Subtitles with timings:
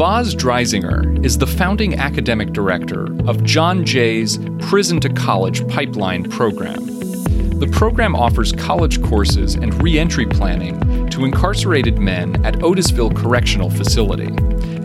[0.00, 6.86] Baz Dreisinger is the founding academic director of John Jay's Prison to College Pipeline program.
[7.58, 14.28] The program offers college courses and reentry planning to incarcerated men at Otisville Correctional Facility,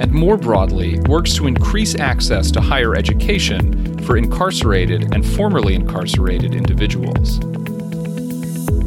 [0.01, 6.53] and more broadly, works to increase access to higher education for incarcerated and formerly incarcerated
[6.53, 7.39] individuals.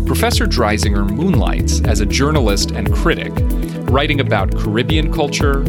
[0.06, 3.32] Professor Dreisinger moonlights as a journalist and critic,
[3.90, 5.64] writing about Caribbean culture,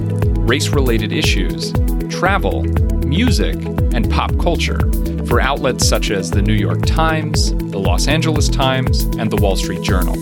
[0.50, 1.72] race related issues,
[2.10, 2.64] travel,
[3.06, 3.54] music,
[3.94, 4.80] and pop culture
[5.28, 9.56] for outlets such as the New York Times, the Los Angeles Times, and the Wall
[9.56, 10.16] Street Journal.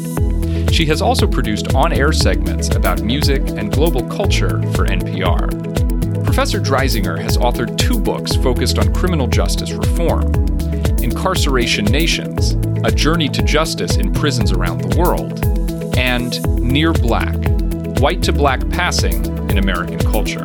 [0.69, 6.25] She has also produced on air segments about music and global culture for NPR.
[6.25, 10.25] Professor Dreisinger has authored two books focused on criminal justice reform
[11.01, 12.51] Incarceration Nations
[12.83, 17.37] A Journey to Justice in Prisons Around the World, and Near Black
[18.01, 20.43] White to Black Passing in American Culture.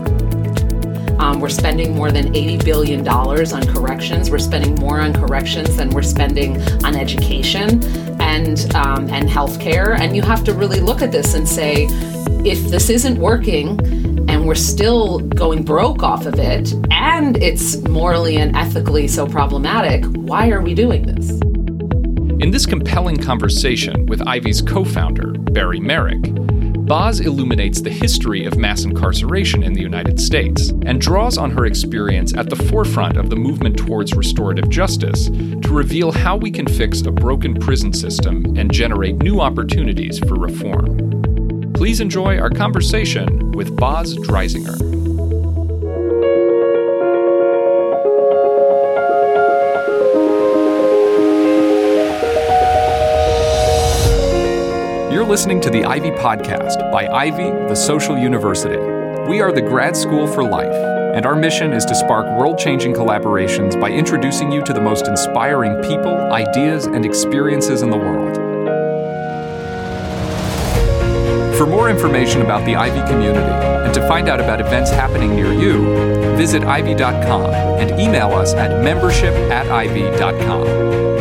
[1.20, 4.30] Um, we're spending more than $80 billion on corrections.
[4.30, 7.82] We're spending more on corrections than we're spending on education
[8.20, 9.98] and, um, and healthcare.
[9.98, 11.86] And you have to really look at this and say,
[12.44, 13.78] if this isn't working,
[14.28, 20.04] and we're still going broke off of it, and it's morally and ethically so problematic,
[20.06, 21.30] why are we doing this?
[22.42, 26.24] In this compelling conversation with Ivy's co founder, Beri Meric,
[26.86, 31.64] Baz illuminates the history of mass incarceration in the United States and draws on her
[31.64, 36.66] experience at the forefront of the movement towards restorative justice to reveal how we can
[36.66, 41.72] fix a broken prison system and generate new opportunities for reform.
[41.72, 45.01] Please enjoy our conversation with Baz Dreisinger.
[55.32, 58.76] Listening to the Ivy Podcast by Ivy, the Social University.
[59.26, 60.74] We are the grad school for life,
[61.14, 65.06] and our mission is to spark world changing collaborations by introducing you to the most
[65.08, 68.36] inspiring people, ideas, and experiences in the world.
[71.56, 73.54] For more information about the Ivy community
[73.86, 78.84] and to find out about events happening near you, visit ivy.com and email us at
[78.84, 81.11] membership at ivy.com.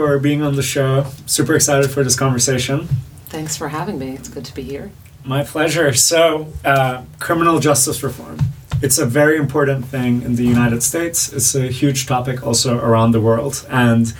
[0.00, 1.04] for being on the show.
[1.26, 2.88] Super excited for this conversation.
[3.26, 4.12] Thanks for having me.
[4.12, 4.90] It's good to be here.
[5.24, 5.92] My pleasure.
[5.92, 8.38] So, uh, criminal justice reform.
[8.80, 11.30] It's a very important thing in the United States.
[11.34, 13.66] It's a huge topic also around the world.
[13.68, 14.14] And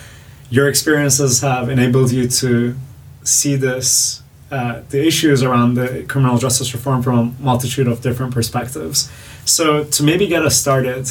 [0.51, 2.77] your experiences have enabled you to
[3.25, 8.35] see this, uh, the issues around the criminal justice reform from a multitude of different
[8.35, 9.11] perspectives.
[9.47, 11.05] So, to maybe get us started,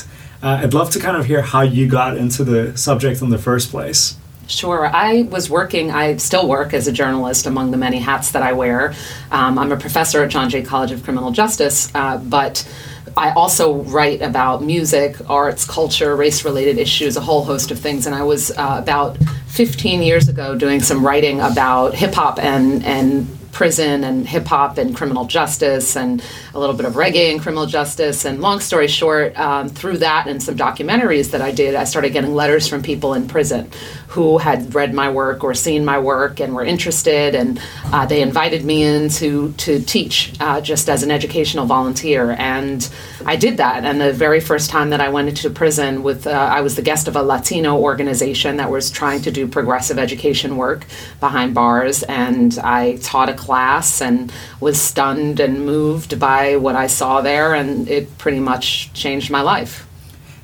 [0.44, 3.40] uh, I'd love to kind of hear how you got into the subject in the
[3.40, 4.16] first place.
[4.49, 4.87] Sure.
[4.87, 8.53] I was working, I still work as a journalist among the many hats that I
[8.53, 8.95] wear.
[9.29, 12.67] Um, I'm a professor at John Jay College of Criminal Justice, uh, but
[13.15, 18.07] I also write about music, arts, culture, race related issues, a whole host of things.
[18.07, 19.17] And I was uh, about
[19.49, 24.77] 15 years ago doing some writing about hip hop and, and prison and hip hop
[24.77, 26.23] and criminal justice and
[26.53, 28.25] a little bit of reggae and criminal justice.
[28.25, 32.13] And long story short, um, through that and some documentaries that I did, I started
[32.13, 33.69] getting letters from people in prison
[34.09, 37.35] who had read my work or seen my work and were interested.
[37.35, 42.31] And uh, they invited me in to, to teach uh, just as an educational volunteer.
[42.31, 42.89] And
[43.27, 43.85] I did that.
[43.85, 46.81] And the very first time that I went into prison with, uh, I was the
[46.81, 50.85] guest of a Latino organization that was trying to do progressive education work
[51.19, 52.01] behind bars.
[52.01, 57.53] And I taught a class and was stunned and moved by what I saw there.
[57.53, 59.85] And it pretty much changed my life.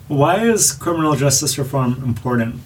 [0.07, 2.61] Why is criminal justice reform important?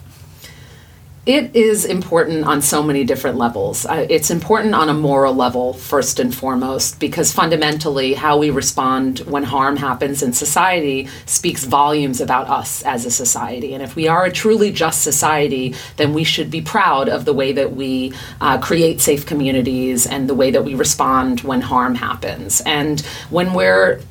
[1.29, 3.85] It is important on so many different levels.
[3.85, 9.19] Uh, it's important on a moral level, first and foremost, because fundamentally, how we respond
[9.19, 13.75] when harm happens in society speaks volumes about us as a society.
[13.75, 17.33] And if we are a truly just society, then we should be proud of the
[17.33, 18.11] way that we
[18.41, 22.59] uh, create safe communities and the way that we respond when harm happens.
[22.61, 24.01] And when we're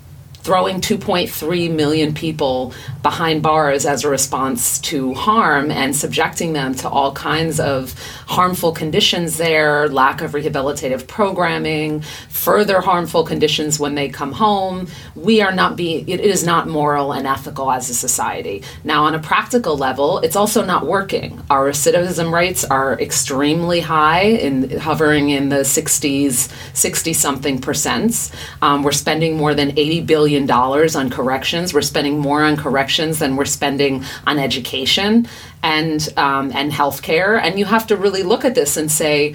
[0.42, 6.88] throwing 2.3 million people behind bars as a response to harm and subjecting them to
[6.88, 7.94] all kinds of
[8.26, 14.88] harmful conditions there, lack of rehabilitative programming, further harmful conditions when they come home.
[15.14, 18.62] We are not being, it is not moral and ethical as a society.
[18.84, 21.42] Now, on a practical level, it's also not working.
[21.50, 28.32] Our recidivism rates are extremely high, in hovering in the 60s, 60 something percents.
[28.62, 31.74] Um, we're spending more than $80 billion on corrections.
[31.74, 35.26] We're spending more on corrections than we're spending on education
[35.62, 37.40] and um, and healthcare.
[37.40, 39.34] And you have to really look at this and say,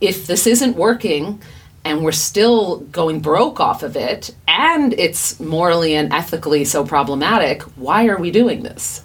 [0.00, 1.40] if this isn't working,
[1.84, 7.62] and we're still going broke off of it, and it's morally and ethically so problematic,
[7.76, 9.02] why are we doing this?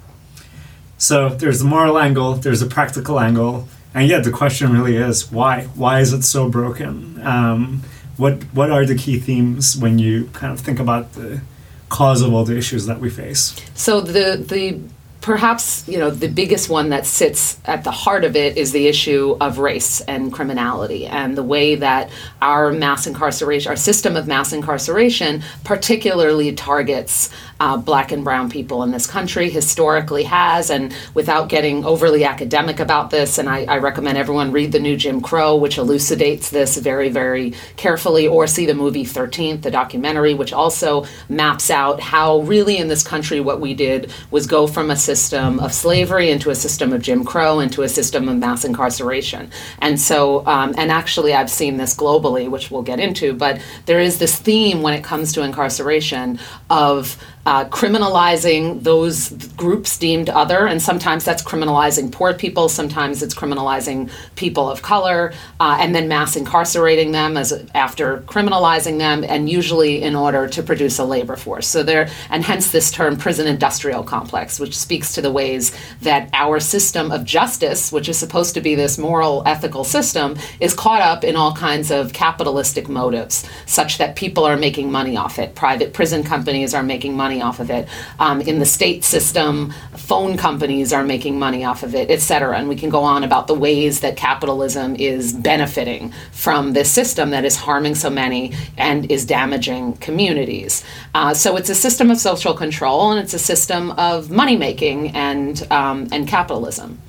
[0.97, 5.31] So there's a moral angle, there's a practical angle, and yet the question really is
[5.31, 5.63] why?
[5.75, 7.21] Why is it so broken?
[7.25, 7.83] Um,
[8.17, 11.41] what what are the key themes when you kind of think about the
[11.89, 13.55] cause of all the issues that we face?
[13.75, 14.79] So the the
[15.27, 18.87] perhaps you know the biggest one that sits at the heart of it is the
[18.87, 22.09] issue of race and criminality and the way that
[22.41, 27.29] our mass incarceration our system of mass incarceration particularly targets
[27.59, 32.79] uh, black and brown people in this country historically has and without getting overly academic
[32.79, 36.77] about this and I, I recommend everyone read the new jim crow which elucidates this
[36.77, 42.39] very very carefully or see the movie 13th the documentary which also maps out how
[42.39, 46.49] really in this country what we did was go from a system of slavery into
[46.49, 49.49] a system of Jim Crow into a system of mass incarceration.
[49.79, 53.99] And so, um, and actually, I've seen this globally, which we'll get into, but there
[53.99, 56.39] is this theme when it comes to incarceration
[56.69, 63.33] of uh, criminalizing those groups deemed other, and sometimes that's criminalizing poor people, sometimes it's
[63.33, 69.49] criminalizing people of color, uh, and then mass incarcerating them as after criminalizing them, and
[69.49, 71.67] usually in order to produce a labor force.
[71.67, 76.29] So there, and hence this term prison industrial complex, which speaks to the ways that
[76.33, 81.01] our system of justice, which is supposed to be this moral, ethical system, is caught
[81.01, 85.55] up in all kinds of capitalistic motives, such that people are making money off it.
[85.55, 87.87] Private prison companies are making money money off of it.
[88.19, 92.57] Um, in the state system, phone companies are making money off of it, et cetera.
[92.57, 97.31] And we can go on about the ways that capitalism is benefiting from this system
[97.31, 100.83] that is harming so many and is damaging communities.
[101.13, 105.15] Uh, so it's a system of social control and it's a system of money making
[105.15, 106.99] and um, and capitalism.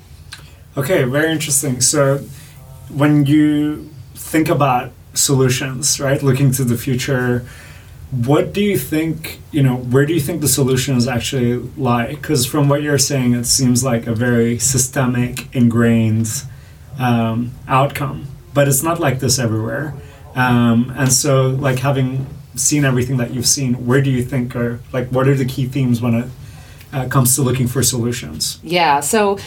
[0.77, 1.81] Okay, very interesting.
[1.81, 2.19] So
[2.89, 7.45] when you think about solutions, right, looking to the future
[8.11, 12.07] what do you think you know where do you think the solutions actually lie?
[12.07, 16.43] Because from what you're saying it seems like a very systemic ingrained
[16.97, 18.25] um, outcome.
[18.53, 19.93] But it's not like this everywhere.
[20.35, 22.25] Um, and so like having
[22.55, 25.65] seen everything that you've seen where do you think are like what are the key
[25.65, 26.29] themes when it
[26.91, 28.59] uh, comes to looking for solutions?
[28.63, 29.37] Yeah so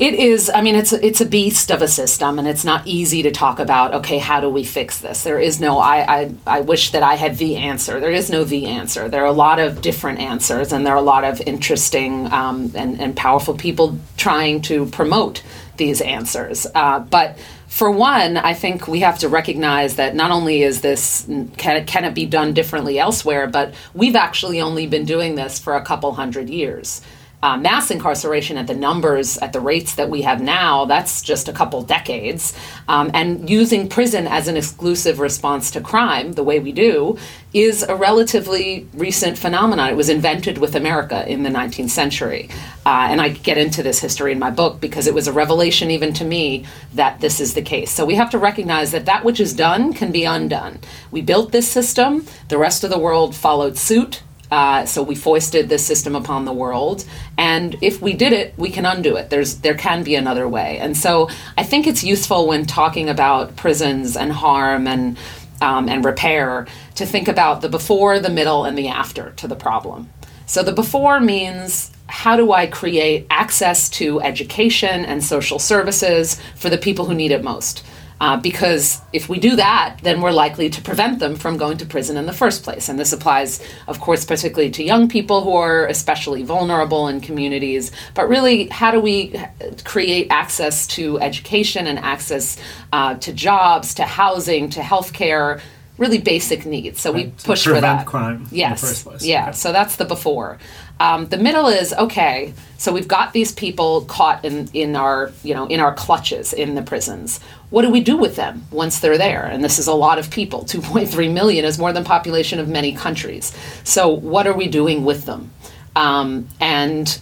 [0.00, 0.50] it is.
[0.52, 3.58] I mean, it's it's a beast of a system, and it's not easy to talk
[3.58, 3.92] about.
[3.96, 5.24] Okay, how do we fix this?
[5.24, 5.78] There is no.
[5.78, 8.00] I I, I wish that I had the answer.
[8.00, 9.10] There is no the answer.
[9.10, 12.72] There are a lot of different answers, and there are a lot of interesting um,
[12.74, 15.42] and and powerful people trying to promote
[15.76, 16.66] these answers.
[16.74, 17.38] Uh, but
[17.68, 21.26] for one, I think we have to recognize that not only is this
[21.58, 25.76] can can it be done differently elsewhere, but we've actually only been doing this for
[25.76, 27.02] a couple hundred years
[27.42, 31.48] uh, mass incarceration at the numbers, at the rates that we have now, that's just
[31.48, 32.54] a couple decades.
[32.86, 37.16] Um, and using prison as an exclusive response to crime, the way we do,
[37.54, 39.88] is a relatively recent phenomenon.
[39.88, 42.50] It was invented with America in the 19th century.
[42.84, 45.90] Uh, and I get into this history in my book because it was a revelation
[45.90, 47.90] even to me that this is the case.
[47.90, 50.78] So we have to recognize that that which is done can be undone.
[51.10, 55.68] We built this system, the rest of the world followed suit uh, so we foisted
[55.68, 57.04] this system upon the world,
[57.38, 59.30] and if we did it, we can undo it.
[59.30, 63.56] There's there can be another way, and so I think it's useful when talking about
[63.56, 65.16] prisons and harm and
[65.60, 66.66] um, and repair
[66.96, 70.10] to think about the before, the middle, and the after to the problem.
[70.46, 76.68] So the before means how do I create access to education and social services for
[76.68, 77.84] the people who need it most?
[78.20, 81.86] Uh, because if we do that, then we're likely to prevent them from going to
[81.86, 82.90] prison in the first place.
[82.90, 87.92] And this applies, of course, particularly to young people who are especially vulnerable in communities.
[88.14, 89.40] But really, how do we
[89.84, 92.58] create access to education and access
[92.92, 95.60] uh, to jobs, to housing, to healthcare?
[95.96, 97.00] Really basic needs.
[97.00, 97.26] So right.
[97.26, 98.06] we push for that.
[98.06, 98.48] crime.
[98.50, 99.06] Yes.
[99.20, 99.48] Yeah.
[99.48, 99.52] Okay.
[99.52, 100.58] So that's the before.
[100.98, 102.52] Um, the middle is okay.
[102.76, 106.74] So we've got these people caught in in our you know in our clutches in
[106.74, 107.40] the prisons.
[107.70, 109.44] What do we do with them once they're there?
[109.44, 110.64] And this is a lot of people.
[110.64, 113.56] 2.3 million is more than population of many countries.
[113.84, 115.50] So what are we doing with them?
[115.96, 117.18] Um, and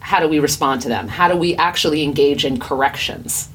[0.00, 1.08] how do we respond to them?
[1.08, 3.48] How do we actually engage in corrections?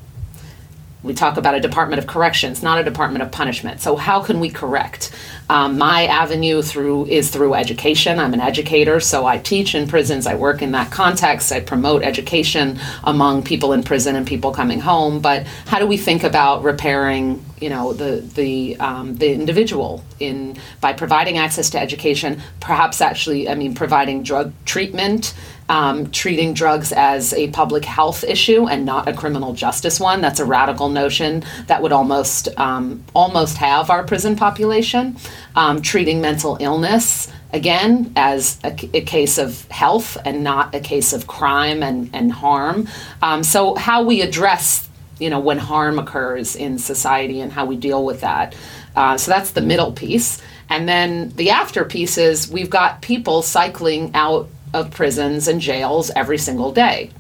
[1.01, 3.79] We talk about a department of corrections, not a department of punishment.
[3.79, 5.15] So how can we correct?
[5.49, 8.19] Um, my avenue through is through education.
[8.19, 10.27] I'm an educator, so I teach in prisons.
[10.27, 11.51] I work in that context.
[11.51, 15.21] I promote education among people in prison and people coming home.
[15.21, 20.57] But how do we think about repairing, you know, the the um, the individual in
[20.81, 22.41] by providing access to education?
[22.59, 25.33] Perhaps actually, I mean, providing drug treatment
[25.69, 30.19] um, treating drugs as a public health issue and not a criminal justice one.
[30.19, 35.15] That's a radical notion that would almost um, almost have our prison population.
[35.55, 41.13] Um, treating mental illness again as a, a, case of health and not a case
[41.13, 42.88] of crime and, and harm.
[43.21, 44.88] Um, so how we address
[45.19, 48.55] you know when harm occurs in society and how we deal with that.
[48.95, 50.41] Uh, so that's the middle piece.
[50.69, 56.11] And then the after piece is we've got people cycling out of prisons and jails
[56.15, 57.11] every single day.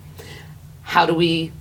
[0.83, 1.51] How do we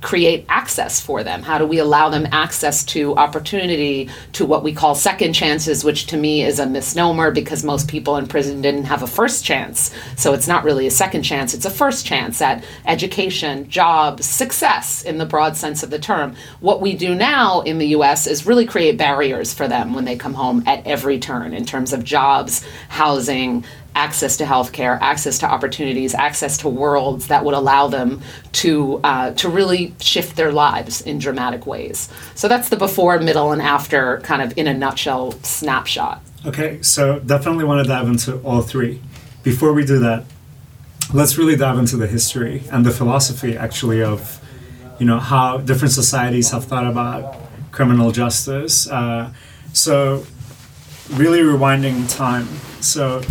[0.00, 1.42] create access for them?
[1.42, 6.06] How do we allow them access to opportunity to what we call second chances, which
[6.06, 9.92] to me is a misnomer because most people in prison didn't have a first chance.
[10.16, 15.02] So it's not really a second chance, it's a first chance at education, jobs, success
[15.02, 16.36] in the broad sense of the term.
[16.60, 20.16] What we do now in the US is really create barriers for them when they
[20.16, 23.64] come home at every turn in terms of jobs, housing,
[23.98, 29.32] access to healthcare, access to opportunities, access to worlds that would allow them to uh,
[29.32, 32.08] to really shift their lives in dramatic ways.
[32.36, 36.22] So that's the before, middle, and after, kind of in a nutshell snapshot.
[36.46, 39.02] Okay, so definitely want to dive into all three.
[39.42, 40.24] Before we do that,
[41.12, 44.40] let's really dive into the history and the philosophy, actually, of
[45.00, 47.34] you know how different societies have thought about
[47.72, 48.88] criminal justice.
[48.88, 49.32] Uh,
[49.72, 50.24] so,
[51.10, 52.46] really rewinding time.
[52.80, 53.22] So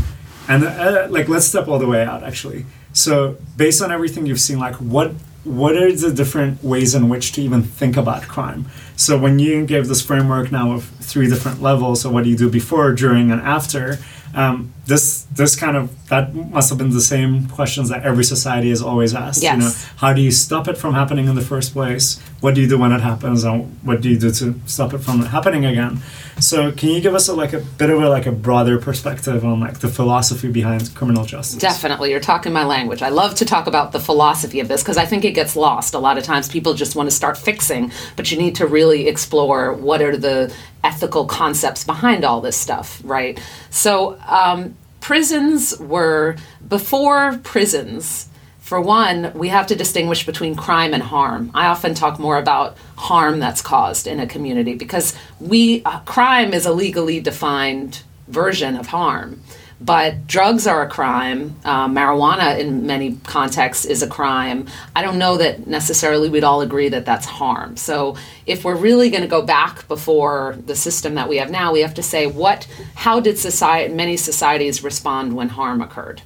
[0.48, 2.66] and uh, like let's step all the way out actually.
[2.94, 5.12] So based on everything you've seen like what
[5.44, 8.66] what are the different ways in which to even think about crime?
[8.96, 12.38] So when you gave this framework now of three different levels so what do you
[12.38, 13.98] do before during and after
[14.36, 18.70] um, this this kind of that must have been the same questions that every society
[18.70, 19.44] has always asked.
[19.44, 19.53] Yes.
[19.53, 22.20] You know, how do you stop it from happening in the first place?
[22.39, 25.00] What do you do when it happens, and what do you do to stop it
[25.00, 26.00] from happening again?
[26.39, 29.44] So, can you give us a, like a bit of a like a broader perspective
[29.44, 31.60] on like the philosophy behind criminal justice?
[31.60, 33.01] Definitely, you're talking my language.
[33.01, 35.94] I love to talk about the philosophy of this because I think it gets lost
[35.96, 36.48] a lot of times.
[36.48, 40.53] People just want to start fixing, but you need to really explore what are the
[40.84, 43.39] ethical concepts behind all this stuff, right?
[43.70, 44.77] So, um,
[45.08, 46.36] prisons were,
[46.68, 48.28] before prisons,
[48.60, 51.50] for one, we have to distinguish between crime and harm.
[51.54, 56.54] I often talk more about harm that's caused in a community because we uh, crime
[56.54, 59.40] is a legally defined version of harm.
[59.80, 61.56] But drugs are a crime.
[61.64, 64.68] Uh, marijuana, in many contexts, is a crime.
[64.96, 67.78] I don't know that necessarily we'd all agree that that's harm.
[67.78, 68.16] So,
[68.48, 71.82] if we're really going to go back before the system that we have now, we
[71.82, 76.24] have to say what, how did society, many societies respond when harm occurred?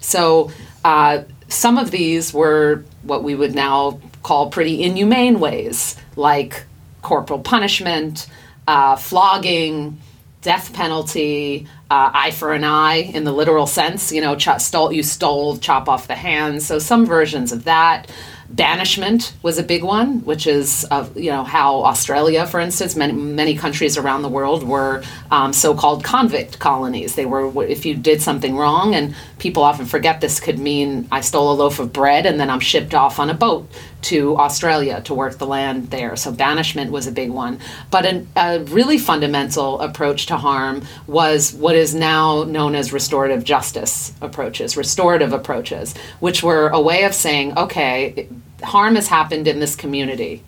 [0.00, 0.50] So,
[0.84, 6.64] uh, some of these were what we would now call pretty inhumane ways, like
[7.02, 8.28] corporal punishment,
[8.68, 9.98] uh, flogging,
[10.42, 14.12] death penalty, uh, eye for an eye in the literal sense.
[14.12, 16.66] You know, ch- stole you stole, chop off the hands.
[16.66, 18.10] So some versions of that.
[18.52, 23.12] Banishment was a big one, which is uh, you know how Australia, for instance, many
[23.12, 27.14] many countries around the world were um, so-called convict colonies.
[27.14, 31.20] They were if you did something wrong, and people often forget this could mean I
[31.20, 33.68] stole a loaf of bread and then I'm shipped off on a boat
[34.02, 36.16] to Australia to work the land there.
[36.16, 37.60] So banishment was a big one.
[37.90, 43.44] But an, a really fundamental approach to harm was what is now known as restorative
[43.44, 48.28] justice approaches, restorative approaches, which were a way of saying, okay,
[48.62, 50.42] harm has happened in this community.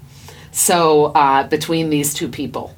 [0.51, 2.75] So uh, between these two people,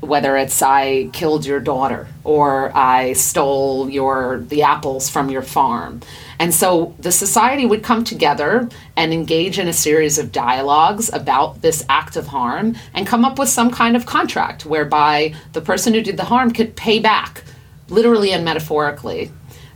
[0.00, 6.00] whether it's I killed your daughter or I stole your the apples from your farm.
[6.38, 11.62] And so the society would come together and engage in a series of dialogues about
[11.62, 15.94] this act of harm and come up with some kind of contract whereby the person
[15.94, 17.42] who did the harm could pay back
[17.88, 19.32] literally and metaphorically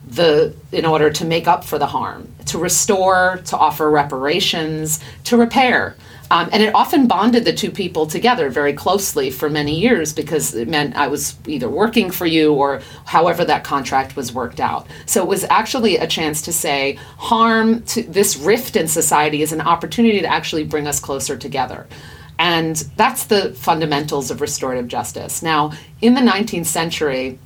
[0.06, 5.36] the in order to make up for the harm, to restore, to offer reparations, to
[5.36, 5.96] repair.
[6.32, 10.54] Um, and it often bonded the two people together very closely for many years because
[10.54, 14.86] it meant I was either working for you or however that contract was worked out.
[15.04, 19.52] So it was actually a chance to say harm to this rift in society is
[19.52, 21.86] an opportunity to actually bring us closer together.
[22.38, 25.42] And that's the fundamentals of restorative justice.
[25.42, 27.38] Now, in the 19th century,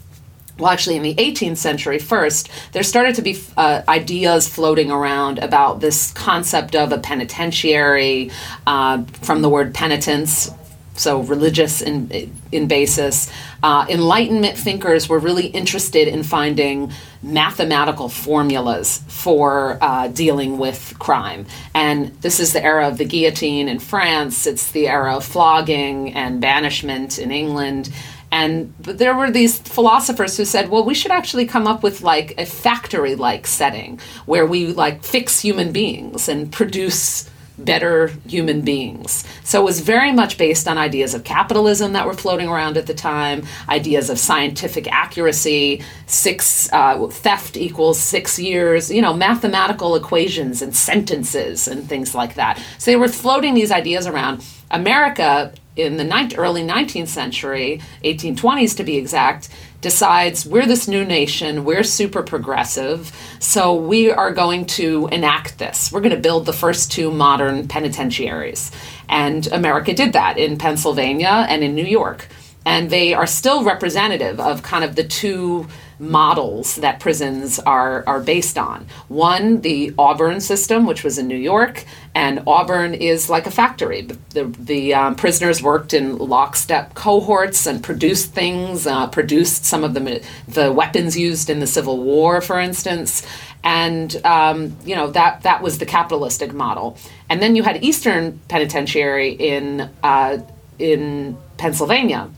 [0.58, 5.38] well, actually, in the 18th century first, there started to be uh, ideas floating around
[5.38, 8.30] about this concept of a penitentiary
[8.66, 10.50] uh, from the word penitence,
[10.94, 13.30] so religious in, in basis.
[13.62, 16.90] Uh, Enlightenment thinkers were really interested in finding
[17.22, 21.44] mathematical formulas for uh, dealing with crime.
[21.74, 26.14] And this is the era of the guillotine in France, it's the era of flogging
[26.14, 27.92] and banishment in England.
[28.36, 32.34] And there were these philosophers who said, well, we should actually come up with like
[32.36, 39.24] a factory like setting where we like fix human beings and produce better human beings.
[39.42, 42.86] So it was very much based on ideas of capitalism that were floating around at
[42.86, 49.96] the time, ideas of scientific accuracy, six uh, theft equals six years, you know, mathematical
[49.96, 52.62] equations and sentences and things like that.
[52.76, 54.44] So they were floating these ideas around.
[54.70, 59.48] America in the ni- early 19th century, 1820s to be exact,
[59.82, 65.92] decides we're this new nation, we're super progressive, so we are going to enact this.
[65.92, 68.72] We're going to build the first two modern penitentiaries.
[69.08, 72.26] And America did that in Pennsylvania and in New York.
[72.64, 75.68] And they are still representative of kind of the two
[75.98, 78.86] models that prisons are, are based on.
[79.08, 81.84] One, the Auburn system, which was in New York,
[82.14, 84.02] and Auburn is like a factory.
[84.30, 89.94] The, the um, prisoners worked in lockstep cohorts and produced things, uh, produced some of
[89.94, 93.26] the, the weapons used in the Civil War, for instance.
[93.64, 96.96] And um, you know that that was the capitalistic model.
[97.28, 100.38] And then you had Eastern Penitentiary in uh,
[100.78, 102.30] in Pennsylvania,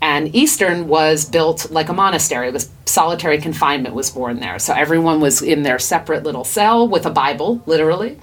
[0.00, 2.48] and Eastern was built like a monastery.
[2.48, 4.58] It was solitary confinement was born there.
[4.58, 8.18] So everyone was in their separate little cell with a Bible, literally,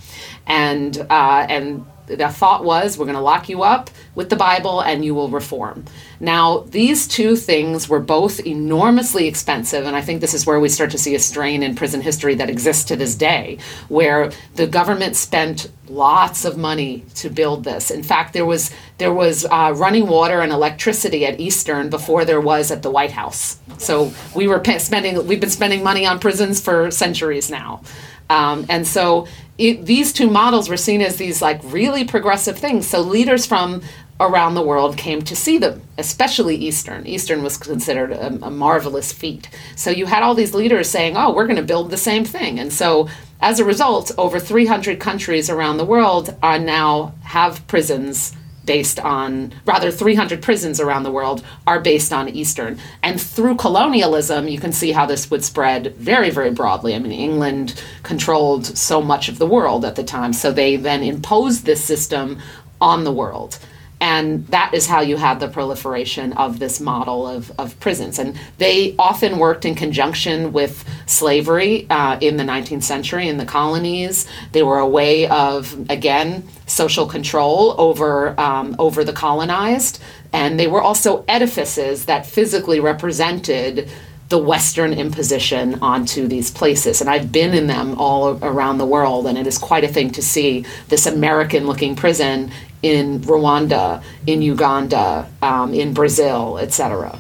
[0.48, 4.82] and uh, and the thought was we're going to lock you up with the Bible
[4.82, 5.86] and you will reform.
[6.20, 10.70] Now, these two things were both enormously expensive, and I think this is where we
[10.70, 13.58] start to see a strain in prison history that exists to this day,
[13.90, 17.92] where the government spent lots of money to build this.
[17.92, 22.42] In fact, there was there was uh, running water and electricity at Eastern before there
[22.42, 23.60] was at the White House.
[23.78, 27.82] So we were spending we've been spending money on prisons for centuries now.
[28.30, 29.28] Um, and so
[29.58, 32.88] it, these two models were seen as these like really progressive things.
[32.88, 33.82] So leaders from
[34.20, 37.06] around the world came to see them, especially Eastern.
[37.06, 39.50] Eastern was considered a, a marvelous feat.
[39.76, 42.60] So you had all these leaders saying, "Oh, we're going to build the same thing,"
[42.60, 43.10] and so
[43.42, 48.34] as a result, over 300 countries around the world are now have prisons
[48.66, 52.80] based on, rather, 300 prisons around the world are based on Eastern.
[53.04, 56.96] And through colonialism, you can see how this would spread very, very broadly.
[56.96, 61.04] I mean, England controlled so much of the world at the time, so they then
[61.04, 62.40] imposed this system
[62.82, 63.60] on the world
[64.02, 68.20] and that is how you had the proliferation of this model of, of prisons.
[68.20, 73.46] And they often worked in conjunction with slavery uh, in the 19th century in the
[73.46, 74.28] colonies.
[74.52, 80.02] They were a way of, again, social control over, um, over the colonized.
[80.34, 83.90] And they were also edifices that physically represented
[84.30, 87.00] the Western imposition onto these places.
[87.00, 90.10] And I've been in them all around the world, and it is quite a thing
[90.12, 97.20] to see this American looking prison in Rwanda, in Uganda, um, in Brazil, etc.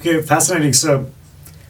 [0.00, 0.72] Okay, fascinating.
[0.72, 1.10] So,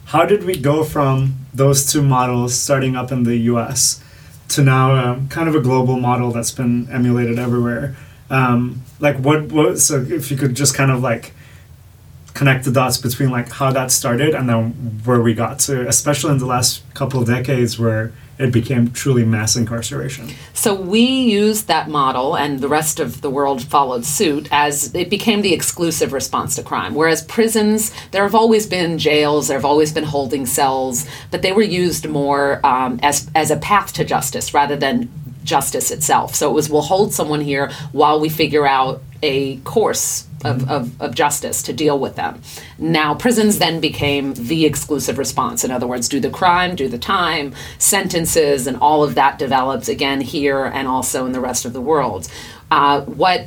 [0.06, 4.02] how did we go from those two models starting up in the US
[4.48, 7.96] to now um, kind of a global model that's been emulated everywhere?
[8.30, 11.34] Um, like, what, what, so if you could just kind of like,
[12.34, 14.70] connect the dots between like how that started and then
[15.04, 19.24] where we got to especially in the last couple of decades where it became truly
[19.24, 20.30] mass incarceration.
[20.52, 25.10] So we used that model, and the rest of the world followed suit as it
[25.10, 26.94] became the exclusive response to crime.
[26.94, 31.52] Whereas prisons, there have always been jails, there have always been holding cells, but they
[31.52, 35.10] were used more um, as as a path to justice rather than
[35.44, 36.34] justice itself.
[36.34, 41.00] So it was we'll hold someone here while we figure out a course of, of,
[41.00, 42.42] of, justice to deal with them.
[42.76, 45.62] Now, prisons then became the exclusive response.
[45.62, 49.88] In other words, do the crime, do the time, sentences, and all of that develops
[49.88, 52.28] again here and also in the rest of the world.
[52.72, 53.46] Uh, what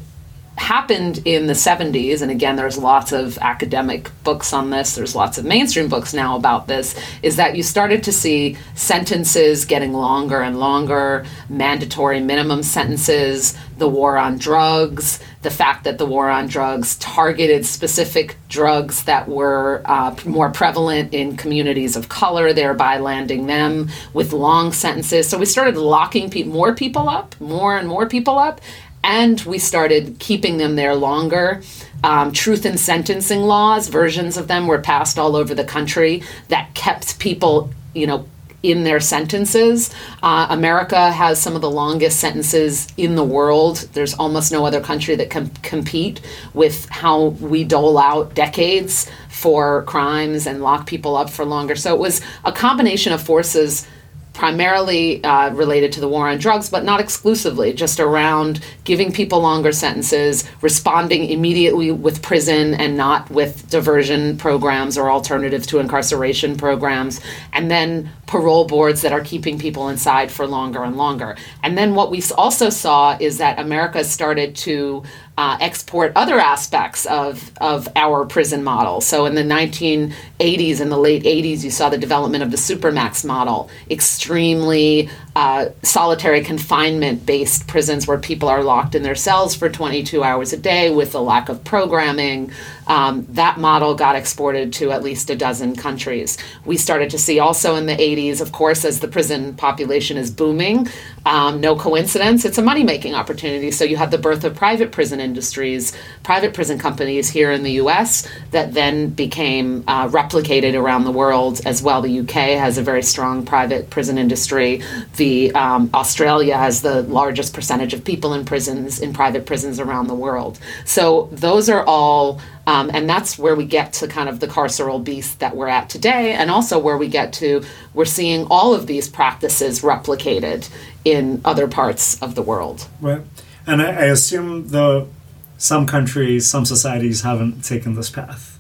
[0.57, 5.37] happened in the 70s, and again, there's lots of academic books on this, there's lots
[5.37, 10.41] of mainstream books now about this, is that you started to see sentences getting longer
[10.41, 16.47] and longer, mandatory minimum sentences, the war on drugs, the fact that the war on
[16.47, 23.45] drugs targeted specific drugs that were uh, more prevalent in communities of color, thereby landing
[23.45, 25.27] them with long sentences.
[25.27, 28.61] So we started locking pe- more people up, more and more people up,
[29.05, 31.61] and we started keeping them there longer.
[32.03, 36.73] um, truth in sentencing laws, versions of them were passed all over the country that
[36.73, 38.27] kept people, you know,
[38.61, 39.93] in their sentences.
[40.23, 43.87] Uh, America has some of the longest sentences in the world.
[43.93, 46.19] There's almost no other country that can compete
[46.53, 51.75] with how we dole out decades for crimes and lock people up for longer.
[51.75, 53.87] So it was a combination of forces
[54.35, 59.39] primarily uh, related to the war on drugs, but not exclusively, just around giving people
[59.39, 66.57] longer sentences, responding immediately with prison and not with diversion programs or alternatives to incarceration
[66.57, 67.21] programs,
[67.53, 71.37] and then parole boards that are keeping people inside for longer and longer.
[71.63, 75.03] And then what we also saw is that America started to
[75.37, 79.01] uh, export other aspects of, of our prison model.
[79.01, 83.25] So in the 1980s and the late 80s, you saw the development of the Supermax
[83.25, 89.69] model, extremely uh, solitary confinement based prisons where people are locked in their cells for
[89.69, 92.51] 22 hours a day with a lack of programming.
[92.87, 96.37] Um, that model got exported to at least a dozen countries.
[96.65, 100.31] We started to see also in the 80s, of course, as the prison population is
[100.31, 100.87] booming,
[101.25, 103.71] um, no coincidence, it's a money making opportunity.
[103.71, 105.93] So you have the birth of private prison industries,
[106.23, 111.61] private prison companies here in the US that then became uh, replicated around the world
[111.65, 112.01] as well.
[112.01, 114.83] The UK has a very strong private prison industry.
[115.15, 120.07] The um, Australia has the largest percentage of people in prisons, in private prisons around
[120.07, 120.59] the world.
[120.85, 125.04] So those are all um, and that's where we get to kind of the carceral
[125.04, 128.88] beast that we're at today, and also where we get to we're seeing all of
[128.88, 130.69] these practices replicated
[131.04, 132.88] in other parts of the world.
[132.99, 133.21] Right.
[133.67, 135.10] And I, I assume, though,
[135.58, 138.54] some countries, some societies haven't taken this path.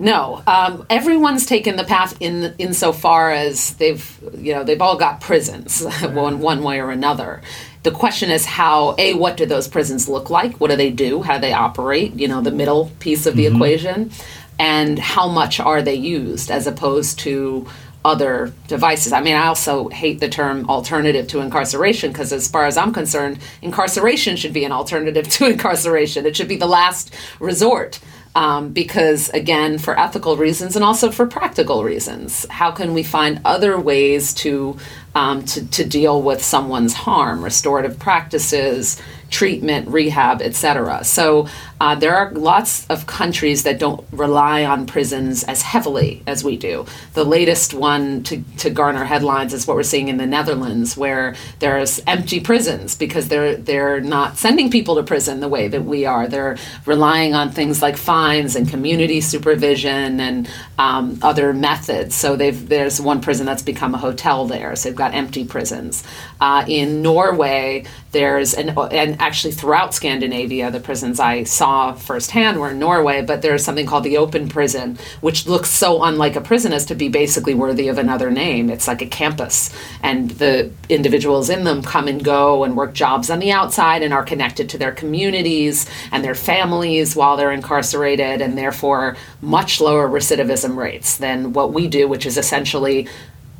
[0.00, 5.20] No, um, everyone's taken the path in insofar as they've you know they've all got
[5.20, 7.42] prisons one one way or another.
[7.82, 10.58] The question is how a what do those prisons look like?
[10.58, 11.20] What do they do?
[11.20, 12.14] How do they operate?
[12.14, 13.56] You know the middle piece of the mm-hmm.
[13.56, 14.10] equation,
[14.58, 17.68] and how much are they used as opposed to
[18.02, 19.12] other devices.
[19.12, 22.94] I mean, I also hate the term alternative to incarceration because, as far as I'm
[22.94, 26.24] concerned, incarceration should be an alternative to incarceration.
[26.24, 28.00] It should be the last resort.
[28.36, 33.40] Um, because, again, for ethical reasons and also for practical reasons, how can we find
[33.44, 34.76] other ways to,
[35.16, 37.42] um, to, to deal with someone's harm?
[37.42, 41.02] Restorative practices, treatment, rehab, etc.
[41.02, 41.48] So
[41.80, 46.56] uh, there are lots of countries that don't rely on prisons as heavily as we
[46.56, 46.84] do.
[47.14, 51.34] The latest one to, to garner headlines is what we're seeing in the Netherlands, where
[51.58, 56.04] there's empty prisons because they're they're not sending people to prison the way that we
[56.04, 56.28] are.
[56.28, 62.14] They're relying on things like fines and community supervision and um, other methods.
[62.14, 64.76] So there's one prison that's become a hotel there.
[64.76, 66.04] So they've got empty prisons.
[66.42, 72.58] Uh, in Norway, there's an and actually throughout Scandinavia, the prisons I saw saw firsthand
[72.58, 76.40] were in Norway, but there's something called the open prison, which looks so unlike a
[76.40, 78.70] prison as to be basically worthy of another name.
[78.70, 79.70] It's like a campus,
[80.02, 84.12] and the individuals in them come and go and work jobs on the outside and
[84.12, 90.08] are connected to their communities and their families while they're incarcerated, and therefore much lower
[90.08, 93.06] recidivism rates than what we do, which is essentially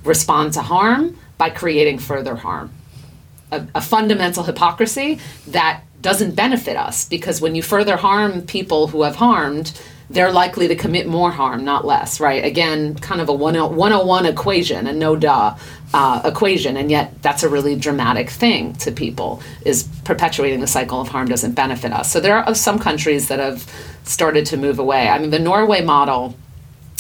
[0.04, 2.70] respond to harm by creating further harm.
[3.52, 5.18] A, a, fundamental hypocrisy
[5.48, 10.66] that doesn't benefit us because when you further harm people who have harmed, they're likely
[10.66, 12.44] to commit more harm, not less, right?
[12.44, 15.56] Again, kind of a 101 equation, a no duh
[15.94, 21.00] uh, equation, and yet that's a really dramatic thing to people, is perpetuating the cycle
[21.00, 22.10] of harm doesn't benefit us.
[22.10, 23.70] So there are some countries that have
[24.02, 25.08] started to move away.
[25.08, 26.34] I mean, the Norway model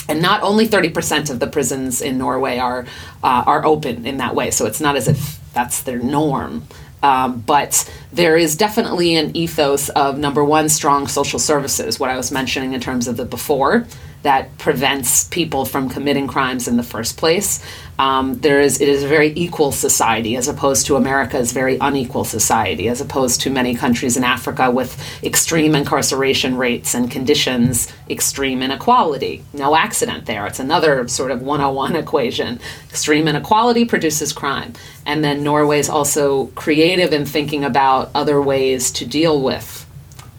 [0.08, 2.84] and not only 30% of the prisons in Norway are
[3.22, 4.50] uh, are open in that way.
[4.50, 6.66] So it's not as if that's their norm.
[7.02, 12.16] Um, but there is definitely an ethos of number one, strong social services, what I
[12.16, 13.86] was mentioning in terms of the before,
[14.22, 17.64] that prevents people from committing crimes in the first place.
[17.98, 22.24] Um, there is it is a very equal society as opposed to America's very unequal
[22.24, 28.62] society, as opposed to many countries in Africa with extreme incarceration rates and conditions, extreme
[28.62, 29.44] inequality.
[29.52, 30.46] No accident there.
[30.46, 32.60] It's another sort of 101 equation.
[32.88, 34.72] Extreme inequality produces crime.
[35.04, 39.86] And then Norway is also creative in thinking about other ways to deal with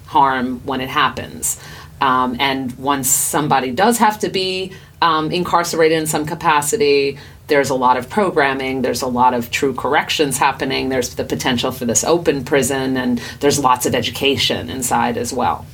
[0.07, 1.59] harm when it happens.
[2.01, 7.75] Um, and once somebody does have to be um, incarcerated in some capacity, there's a
[7.75, 12.03] lot of programming, there's a lot of true corrections happening, there's the potential for this
[12.03, 15.65] open prison, and there's lots of education inside as well.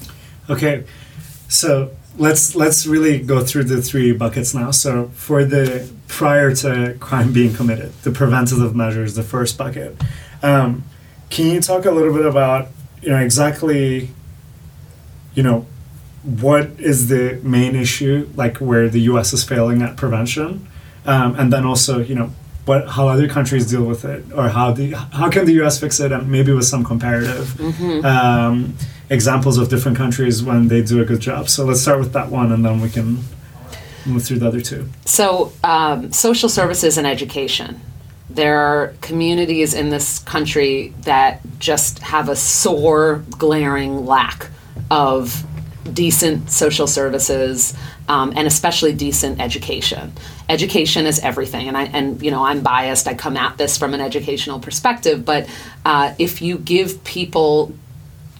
[0.49, 0.85] Okay,
[1.47, 4.71] so let's let's really go through the three buckets now.
[4.71, 9.95] So for the prior to crime being committed, the preventative measures, the first bucket.
[10.41, 10.83] Um,
[11.29, 12.69] can you talk a little bit about
[13.01, 14.09] you know exactly,
[15.35, 15.65] you know,
[16.27, 19.31] what is the main issue, like where the U.S.
[19.31, 20.67] is failing at prevention,
[21.05, 22.31] um, and then also, you know,
[22.65, 25.79] what how other countries deal with it, or how the how can the U.S.
[25.79, 28.05] fix it, and maybe with some comparative Mm-hmm.
[28.05, 28.75] um,
[29.09, 31.47] examples of different countries when they do a good job.
[31.47, 33.19] So let's start with that one, and then we can
[34.05, 34.89] move through the other two.
[35.05, 37.79] So, um, social services and education.
[38.29, 44.49] There are communities in this country that just have a sore, glaring lack
[44.91, 45.45] of
[45.93, 47.73] decent social services
[48.07, 50.13] um, and especially decent education.
[50.49, 53.07] Education is everything, and I and you know I'm biased.
[53.07, 55.49] I come at this from an educational perspective, but
[55.85, 57.73] uh, if you give people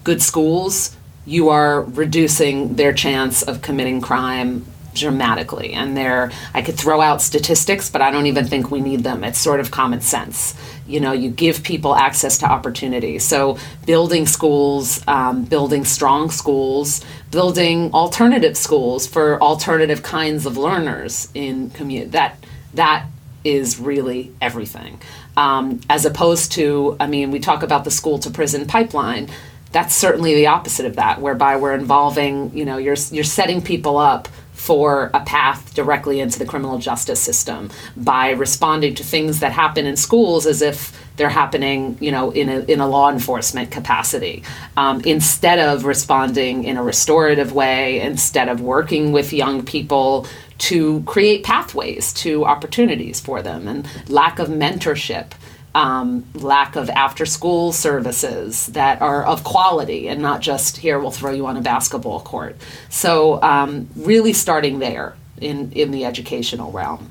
[0.04, 4.66] good schools, you are reducing their chance of committing crime
[5.00, 5.74] dramatically.
[5.74, 9.24] And there, I could throw out statistics, but I don't even think we need them.
[9.24, 10.56] It's sort of common sense.
[10.88, 13.20] You know, you give people access to opportunity.
[13.20, 21.30] So, building schools, um, building strong schools, building alternative schools for alternative kinds of learners
[21.34, 22.12] in community.
[22.12, 22.38] That
[22.74, 23.06] that
[23.44, 25.02] is really everything.
[25.36, 29.30] Um, as opposed to, I mean, we talk about the school to prison pipeline.
[29.72, 33.98] That's certainly the opposite of that, whereby we're involving, you know, you're you're setting people
[33.98, 34.28] up
[34.68, 39.86] for a path directly into the criminal justice system by responding to things that happen
[39.86, 44.44] in schools as if they're happening, you know, in a in a law enforcement capacity,
[44.76, 50.28] um, instead of responding in a restorative way, instead of working with young people
[50.58, 55.32] to create pathways to opportunities for them, and lack of mentorship
[55.76, 61.12] um, lack of after school services that are of quality and not just here we'll
[61.12, 62.56] throw you on a basketball court.
[62.90, 67.10] So um, really starting there in, in the educational realm.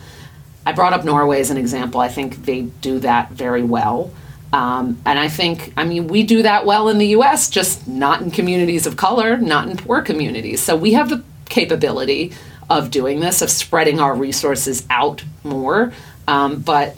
[0.64, 2.00] I brought up norway as an example.
[2.00, 4.10] I think they do that very well.
[4.52, 8.22] Um, and i think i mean we do that well in the us just not
[8.22, 10.62] in communities of color not in poor communities.
[10.62, 12.32] So we have the capability
[12.68, 15.92] of doing this of spreading our resources out more.
[16.28, 16.96] Um, but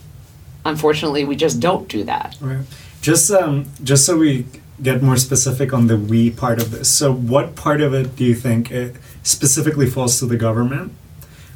[0.65, 2.65] unfortunately we just don't do that Right.
[3.01, 4.45] Just um, just so we
[4.83, 6.89] get more specific on the we part of this.
[6.89, 10.93] So, what part of it do you think it specifically falls to the government?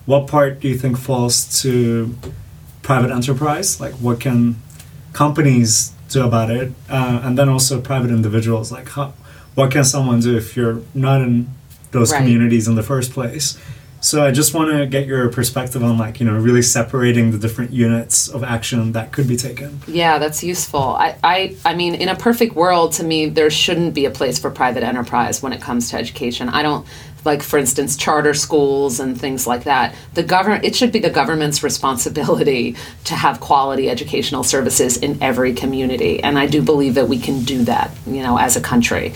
[0.07, 2.15] What part do you think falls to
[2.83, 3.81] private enterprise?
[3.81, 4.57] Like, what can
[5.13, 6.73] companies do about it?
[6.89, 8.71] Uh, and then also private individuals.
[8.71, 9.13] Like, how,
[9.57, 11.49] what can someone do if you're not in
[11.91, 12.19] those Right.
[12.19, 13.59] communities in the first place?
[14.03, 17.39] So I just want to get your perspective on like you know really separating the
[17.39, 19.81] different units of action that could be taken.
[19.87, 20.81] Yeah, that's useful.
[20.81, 24.41] I, I, I mean, in a perfect world, to me, there shouldn't be a place
[24.41, 26.49] for private enterprise when it comes to education.
[26.49, 26.85] I don't
[27.25, 29.95] like, for instance, charter schools and things like that.
[30.15, 35.55] The government, it should be the government's responsibility to have quality educational services in every
[35.55, 39.15] community, and I do believe that we can do that, you know, as a country.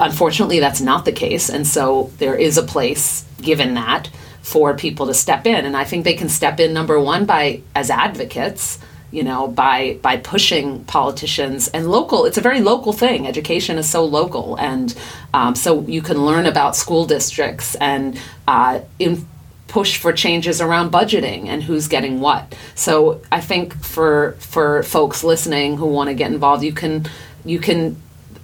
[0.00, 4.08] Unfortunately, that's not the case, and so there is a place given that
[4.42, 7.60] for people to step in, and I think they can step in number one by
[7.74, 8.78] as advocates
[9.10, 11.68] you know by by pushing politicians.
[11.68, 13.26] And local it's a very local thing.
[13.26, 14.56] Education is so local.
[14.56, 14.94] And
[15.34, 19.26] um, so you can learn about school districts and uh, in,
[19.68, 22.54] push for changes around budgeting and who's getting what.
[22.74, 27.06] So i think for for folks listening who want to get involved you can
[27.44, 27.96] you can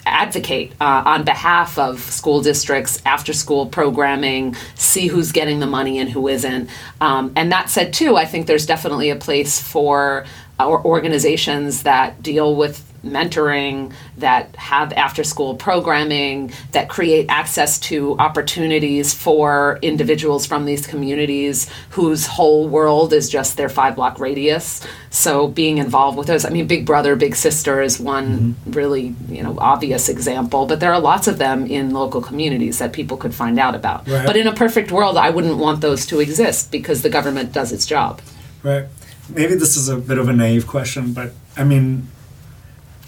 [0.06, 5.98] advocate uh, on behalf of school districts after school programming see who's getting the money
[5.98, 6.70] and who isn't.
[7.00, 10.24] Um, and that said too i think there's definitely a place for
[10.58, 18.16] our organizations that deal with mentoring that have after school programming that create access to
[18.18, 24.86] opportunities for individuals from these communities whose whole world is just their five block radius
[25.10, 28.70] so being involved with those i mean big brother big sister is one mm-hmm.
[28.72, 32.92] really you know obvious example but there are lots of them in local communities that
[32.92, 34.26] people could find out about Right.
[34.26, 37.72] but in a perfect world i wouldn't want those to exist because the government does
[37.72, 38.20] its job
[38.66, 38.86] Right.
[39.28, 42.08] Maybe this is a bit of a naive question, but I mean,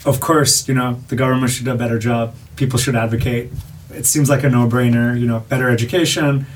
[0.04, 2.34] of course, you know, the government should do a better job.
[2.56, 3.50] People should advocate.
[3.90, 5.18] It seems like a no-brainer.
[5.18, 6.46] You know, better education.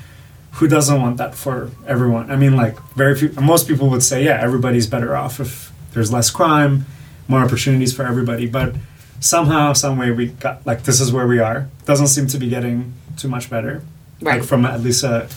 [0.57, 2.29] Who doesn't want that for everyone?
[2.31, 3.29] I mean, like very few.
[3.41, 6.85] Most people would say, yeah, everybody's better off if there's less crime,
[7.27, 8.45] more opportunities for everybody.
[8.47, 8.75] But
[9.19, 11.67] somehow, some way, we got like this is where we are.
[11.85, 13.83] Doesn't seem to be getting too much better
[14.21, 14.39] Right.
[14.39, 15.27] like from at least a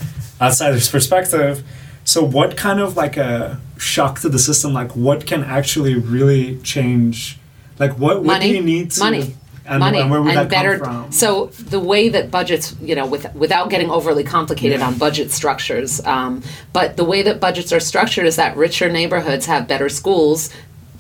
[0.41, 1.63] outsider's perspective.
[2.05, 4.73] So what kind of like a shock to the system?
[4.73, 7.39] Like what can actually really change?
[7.79, 8.51] Like what what money.
[8.51, 9.35] do you need to money.
[9.67, 10.01] and, money.
[10.01, 11.13] And where would that better come from?
[11.13, 14.87] so the way that budgets you know with, without getting overly complicated Yeah.
[14.89, 19.47] on budget structures um, but the way that budgets are structured is that richer neighborhoods
[19.47, 20.51] have better schools.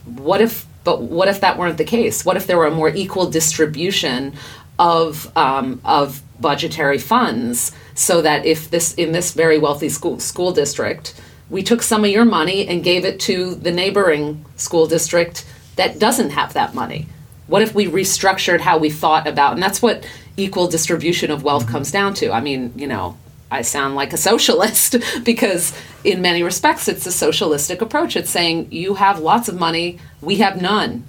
[0.04, 2.24] What if but what if that weren't the case?
[2.24, 4.34] What if there were a more equal distribution
[4.78, 10.52] of um, of budgetary funds so that if this in this very wealthy school school
[10.52, 11.14] district
[11.48, 15.98] we took some of your money and gave it to the neighboring school district that
[15.98, 17.06] doesn't have that money
[17.46, 21.66] what if we restructured how we thought about and that's what equal distribution of wealth
[21.68, 23.16] comes down to i mean you know
[23.50, 25.72] I sound like a socialist because,
[26.04, 28.16] in many respects, it's a socialistic approach.
[28.16, 31.04] It's saying you have lots of money, we have none.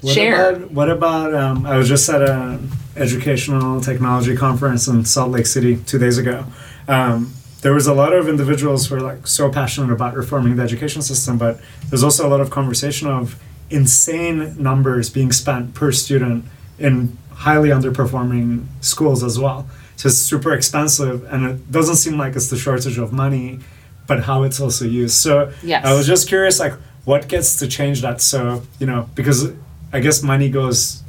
[0.00, 0.50] What Share.
[0.50, 1.34] About, what about?
[1.34, 6.18] Um, I was just at an educational technology conference in Salt Lake City two days
[6.18, 6.44] ago.
[6.86, 7.32] Um,
[7.62, 11.02] there was a lot of individuals who are like so passionate about reforming the education
[11.02, 16.44] system, but there's also a lot of conversation of insane numbers being spent per student
[16.78, 19.68] in highly underperforming schools as well.
[19.96, 23.60] So it's super expensive, and it doesn't seem like it's the shortage of money,
[24.06, 25.14] but how it's also used.
[25.14, 25.84] So Yes.
[25.84, 26.74] I was just curious, like,
[27.04, 28.20] what gets to change that?
[28.20, 29.52] So you know, because
[29.92, 31.02] I guess money goes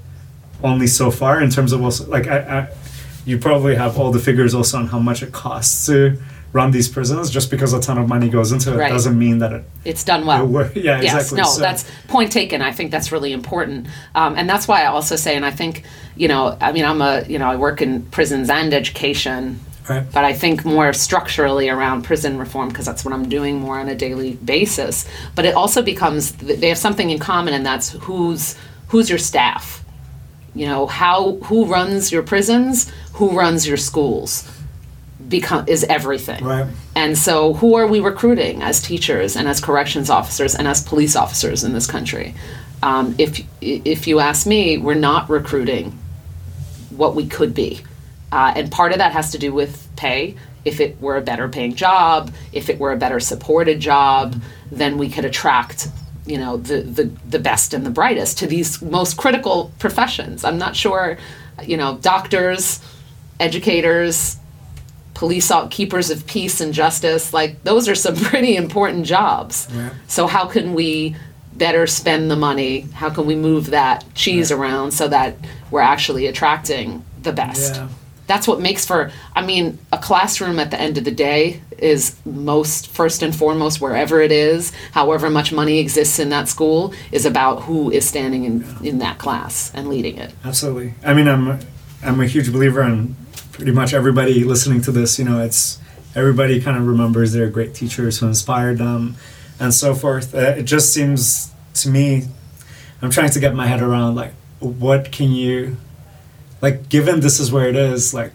[0.63, 2.67] only so far in terms of also like I, I
[3.26, 6.17] you probably have all the figures also on how much it costs to
[6.53, 7.29] run these prisons.
[7.29, 8.91] Just because a ton of money goes into it Right.
[8.91, 9.63] doesn't mean that it.
[9.86, 10.43] It's done well.
[10.60, 11.38] it yeah, yes, exactly.
[11.41, 12.62] no, So- that's point taken.
[12.62, 15.83] I think that's really important, um, and that's why I also say, and I think,
[16.15, 20.03] you know, I mean, I'm a, you know, I work in prisons and education, Right.
[20.12, 23.88] but I think more structurally around prison reform because that's what I'm doing more on
[23.89, 25.05] a daily basis.
[25.36, 28.55] But it also becomes they have something in common, and that's who's
[28.88, 29.83] who's your staff.
[30.55, 34.43] You know, how who runs your prisons, who runs your schools,
[35.27, 36.43] become is everything.
[36.43, 36.67] Right.
[36.95, 41.15] And so, who are we recruiting as teachers and as corrections officers and as police
[41.15, 42.35] officers in this country?
[42.83, 45.97] Um, if if you ask me, we're not recruiting
[46.89, 47.81] what we could be,
[48.31, 50.35] uh, and part of that has to do with pay.
[50.65, 54.97] If it were a better paying job, if it were a better supported job, then
[54.97, 55.87] we could attract
[56.25, 60.43] you know the, the the best and the brightest to these most critical professions.
[60.43, 61.17] I'm not sure,
[61.63, 62.81] you know, doctors,
[63.39, 64.37] educators,
[65.17, 69.89] police keepers of peace and justice like those are some pretty important jobs Yeah.
[70.08, 71.15] so how can we
[71.53, 75.36] better spend the money how can we move that cheese around so that
[75.71, 77.88] we're actually attracting the best Yeah.
[78.27, 82.15] that's what makes for i mean a classroom at the end of the day is
[82.25, 87.25] most first and foremost wherever it is however much money exists in that school is
[87.25, 90.93] about who is standing in, in that class and leading it Absolutely.
[91.03, 91.60] I mean, I'm
[92.03, 93.15] I'm a huge believer in
[93.58, 95.20] pretty much everybody listening to this.
[95.20, 95.80] You know, it's
[96.15, 99.15] everybody kind of remembers their great teachers who inspired them,
[99.60, 100.34] and so forth.
[100.34, 102.28] Uh, it just seems to me,
[103.02, 105.78] I'm trying to get my head around like, what can you,
[106.62, 108.32] like, given this is where it is, like.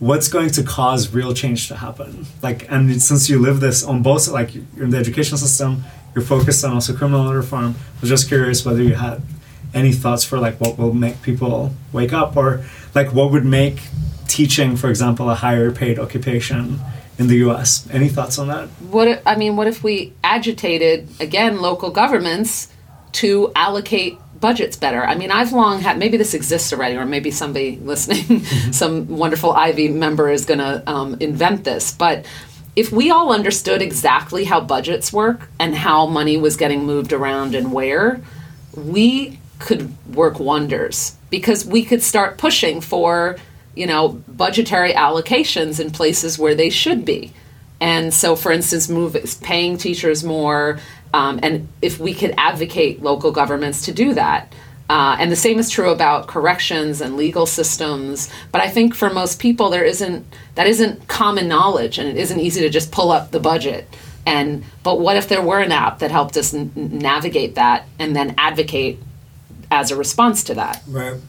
[0.00, 2.24] What's going to cause real change to happen?
[2.40, 6.24] Like, and since you live this on both, like, you're in the education system, you're
[6.24, 7.74] focused on also criminal reform.
[7.76, 9.20] I was just curious whether you had
[9.74, 13.80] any thoughts for like what will make people wake up or like what would make
[14.28, 16.78] teaching for example a higher paid occupation
[17.18, 21.60] in the US any thoughts on that what I mean, what if we agitated again
[21.60, 22.72] local governments
[23.12, 25.04] to allocate budgets better?
[25.04, 28.40] I mean, I've long had maybe this exists already, or maybe somebody listening,
[28.72, 32.26] some wonderful Ivy member is going to um, invent this, but.
[32.76, 37.56] If we all understood exactly how budgets work and how money was getting moved around
[37.56, 38.22] and where,
[38.76, 43.36] we could work wonders because we could start pushing for,
[43.76, 47.32] you know, budgetary allocations in places where they should be.
[47.80, 50.78] And so, for instance, move paying teachers more,
[51.14, 54.52] um, and if we could advocate local governments to do that.
[54.90, 58.28] Uh, and the same is true about corrections and legal systems.
[58.50, 62.40] But I think for most people, there isn't that isn't common knowledge, and it isn't
[62.40, 63.88] easy to just pull up the budget.
[64.26, 68.16] And but what if there were an app that helped us n- navigate that and
[68.16, 68.98] then advocate
[69.70, 70.82] as a response to that?
[70.88, 71.20] right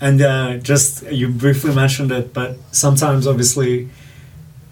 [0.00, 3.88] and uh, just you briefly mentioned it but sometimes obviously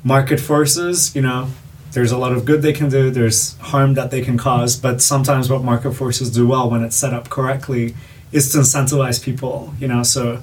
[0.05, 1.49] market forces you know
[1.93, 5.01] there's a lot of good they can do there's harm that they can cause but
[5.03, 7.95] sometimes what market forces do well when it's set up correctly
[8.33, 10.41] is to incentivize people you know so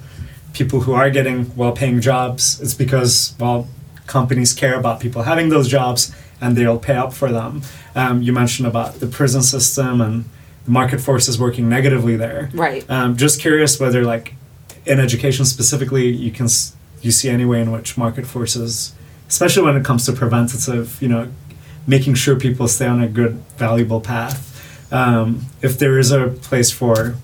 [0.53, 3.67] people who are getting well-paying jobs it's because well
[4.07, 7.61] companies care about people having those jobs and they'll pay up for them
[7.95, 10.25] um, you mentioned about the prison system and
[10.65, 12.89] the market forces working negatively there Right.
[12.89, 14.33] um, just curious whether like
[14.85, 16.47] in education specifically you can
[17.01, 18.93] you see any way in which market forces
[19.27, 21.27] especially when it comes to preventative you know
[21.87, 24.49] making sure people stay on a good valuable path
[24.93, 27.15] um, if there is a place for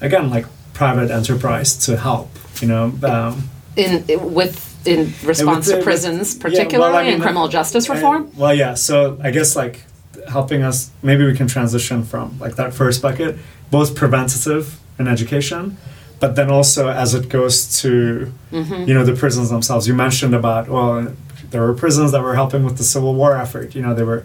[0.00, 2.30] again like private enterprise to help
[2.60, 7.14] you know um, In with in response the- to prisons, yeah, well, particularly I mean,
[7.14, 8.30] in criminal justice reform.
[8.36, 9.82] well yeah so i guess like
[10.28, 13.36] helping us maybe we can transition from like that first bucket
[13.70, 15.76] both preventative in education
[16.20, 18.88] but then also as it goes to mm-hmm.
[18.88, 19.86] you know the prisons themselves.
[19.86, 21.14] You mentioned about well
[21.50, 23.74] there were prisons that were helping with the civil war effort.
[23.74, 24.24] You know they were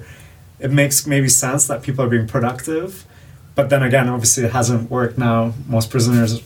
[0.60, 3.06] it makes maybe sense that people are being productive
[3.56, 5.54] but then again obviously it hasn't worked now.
[5.68, 6.42] Most prisoners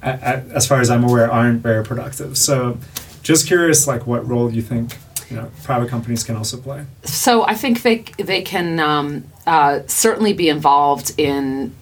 [0.00, 2.38] as far as i'm aware aren't very productive.
[2.38, 2.78] So
[3.22, 4.96] just curious like what role you think
[5.30, 9.80] you know private companies can also play So I think they they can um, uh,
[9.86, 11.74] certainly be involved in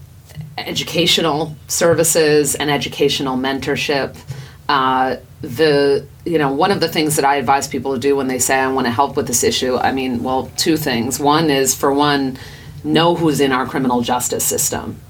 [0.58, 4.16] educational services and educational mentorship.
[4.68, 8.26] Uh, the you know one of the things that I advise people to do when
[8.26, 9.76] they say I want to help with this issue.
[9.76, 11.20] I mean, well, two things.
[11.20, 12.38] One is for one,
[12.82, 15.00] know who's in our criminal justice system.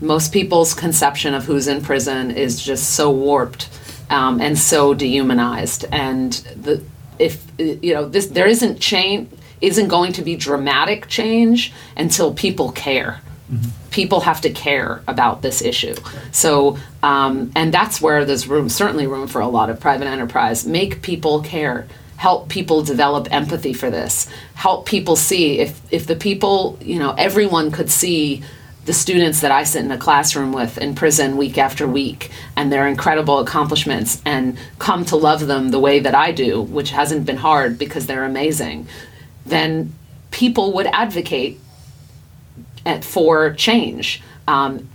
[0.00, 3.68] Most people's conception of who's in prison is just so warped
[4.10, 6.82] um, and so dehumanized, and the
[7.18, 9.28] if you know this there isn't change
[9.60, 13.20] isn't going to be dramatic change until people care.
[13.90, 15.94] People have to care about this issue.
[16.32, 20.66] So um, and that's where there's room certainly room for a lot of private enterprise.
[20.66, 21.86] Make people care.
[22.16, 24.28] Help people develop empathy for this.
[24.54, 28.42] Help people see if if the people you know everyone could see
[28.84, 32.72] the students that I sit in a classroom with in prison week after week and
[32.72, 37.24] their incredible accomplishments and come to love them the way that I do, which hasn't
[37.24, 38.88] been hard because they're amazing,
[39.46, 39.92] then
[40.32, 41.60] people would advocate
[42.84, 44.20] at, for change.
[44.48, 44.88] Um,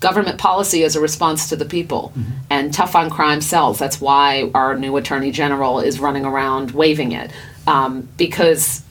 [0.00, 2.12] government policy is a response to the people,
[2.48, 3.78] and tough on crime sells.
[3.78, 7.30] That's why our new attorney general is running around waving it
[7.66, 8.82] um, because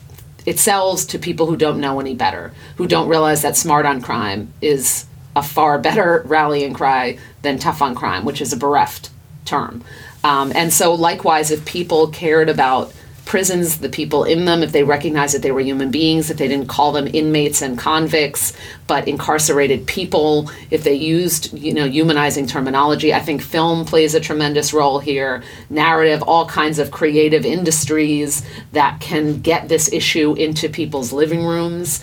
[0.48, 4.00] it sells to people who don't know any better, who don't realize that smart on
[4.00, 5.04] crime is
[5.36, 9.10] a far better rallying cry than tough on crime, which is a bereft
[9.44, 9.84] term.
[10.24, 12.94] Um, and so, likewise, if people cared about
[13.28, 16.48] prisons, the people in them, if they recognized that they were human beings, if they
[16.48, 18.54] didn't call them inmates and convicts,
[18.86, 24.20] but incarcerated people, if they used, you know, humanizing terminology, I think film plays a
[24.20, 25.42] tremendous role here.
[25.68, 32.02] Narrative, all kinds of creative industries that can get this issue into people's living rooms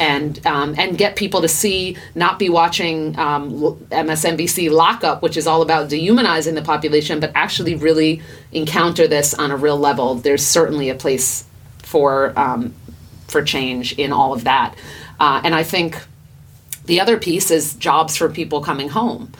[0.00, 5.46] and um, and get people to see, not be watching um, MSNBC Lockup, which is
[5.46, 8.22] all about dehumanizing the population, but actually really
[8.52, 10.14] encounter this on a real level.
[10.14, 11.44] There's certainly a place
[11.78, 12.74] for um,
[13.28, 14.74] for change in all of that,
[15.18, 15.98] uh, and I think
[16.84, 19.32] the other piece is jobs for people coming home.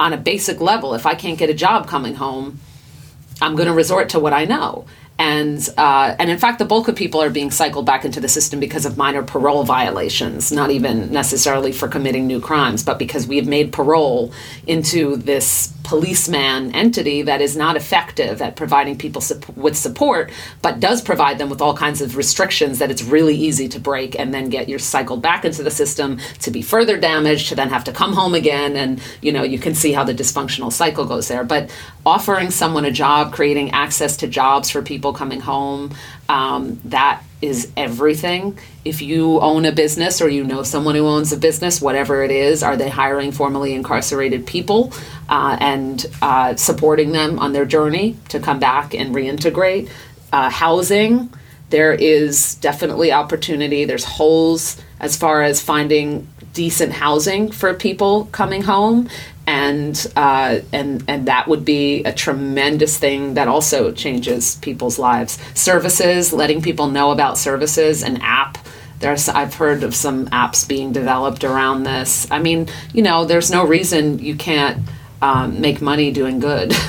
[0.00, 2.60] On a basic level, if I can't get a job coming home,
[3.40, 4.86] I'm going to resort to what I know.
[5.18, 8.28] And uh, and in fact, the bulk of people are being cycled back into the
[8.28, 13.26] system because of minor parole violations, not even necessarily for committing new crimes, but because
[13.26, 14.32] we have made parole
[14.66, 19.22] into this policeman entity that is not effective at providing people
[19.56, 23.66] with support, but does provide them with all kinds of restrictions that it's really easy
[23.66, 27.48] to break and then get you cycled back into the system to be further damaged,
[27.48, 28.76] to then have to come home again.
[28.76, 31.42] And, you know, you can see how the dysfunctional cycle goes there.
[31.42, 31.70] But
[32.04, 35.94] offering someone a job, creating access to jobs for people coming home,
[36.28, 38.58] um, that is everything.
[38.84, 42.30] If you own a business or you know someone who owns a business, whatever it
[42.30, 44.92] is, are they hiring formerly incarcerated people
[45.28, 49.90] uh, and uh, supporting them on their journey to come back and reintegrate?
[50.32, 51.32] Uh, housing,
[51.70, 53.84] there is definitely opportunity.
[53.84, 59.08] There's holes as far as finding decent housing for people coming home
[59.48, 65.38] and uh, and and that would be a tremendous thing that also changes people's lives.
[65.54, 68.58] Services, letting people know about services, an app.
[68.98, 72.30] There's I've heard of some apps being developed around this.
[72.30, 74.86] I mean, you know, there's no reason you can't
[75.22, 76.74] um, make money doing good.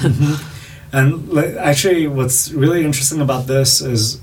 [0.92, 4.20] And like, actually, what's really interesting about this is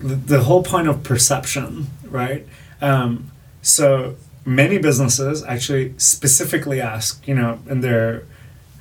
[0.00, 2.46] the, the whole point of perception, right?
[2.82, 3.30] Um,
[3.62, 4.16] so
[4.48, 8.24] many businesses actually specifically ask, you know, in their,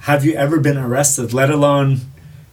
[0.01, 1.99] have you ever been arrested, let alone,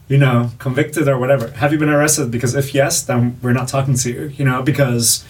[0.09, 1.49] you know, convicted or whatever?
[1.53, 2.31] Have you been arrested?
[2.31, 5.25] Because if yes, then we're not talking to you, you know, because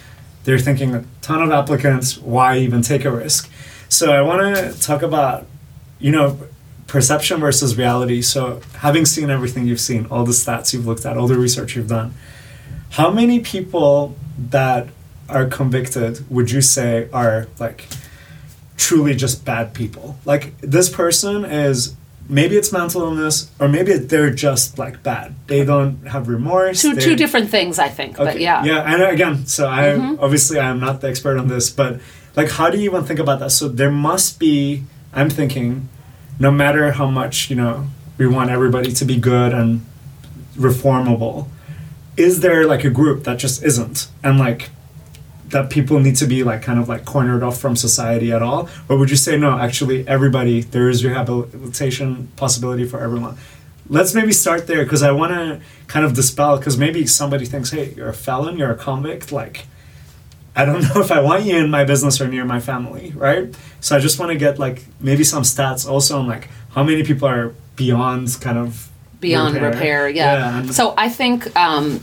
[0.44, 3.50] they're thinking a ton of applicants, why even take a risk?
[3.88, 5.46] So I want to talk about,
[6.00, 6.38] you know,
[6.86, 8.22] perception versus reality.
[8.22, 11.76] So, having seen everything you've seen, all the stats you've looked at, all the research
[11.76, 12.14] you've done,
[12.90, 14.16] how many people
[14.50, 14.88] that
[15.28, 17.86] are convicted would you say are like
[18.76, 20.16] truly just bad people?
[20.24, 21.94] Like, this person is
[22.28, 25.34] maybe it's mental illness, or maybe they're just like bad.
[25.46, 26.82] They don't have remorse.
[26.82, 28.16] two two different things, I think.
[28.16, 28.64] But yeah.
[28.64, 30.22] Yeah, and again, so I mm-hmm.
[30.22, 32.00] obviously I am not the expert on this, but
[32.36, 33.50] like, how do you even think about that?
[33.50, 34.84] So there must be.
[35.16, 35.88] I'm thinking,
[36.40, 37.86] no matter how much you know
[38.18, 39.86] we want everybody to be good and
[40.56, 41.48] reformable,
[42.16, 44.08] is there like a group that just isn't?
[44.24, 44.70] And like,
[45.54, 48.68] that people need to be like kind of like cornered off from society at all?
[48.88, 53.38] Or would you say no actually everybody there is rehabilitation possibility for everyone?
[53.88, 57.70] Let's maybe start there because i want to kind of dispel because maybe somebody thinks
[57.70, 59.66] hey you're a felon you're a convict like
[60.56, 63.54] i don't know if i want you in my business or near my family right?
[63.80, 67.04] So i just want to get like maybe some stats also on like how many
[67.04, 68.88] people are beyond kind of
[69.20, 70.62] beyond repair, repair yeah.
[70.62, 72.00] yeah so i think um,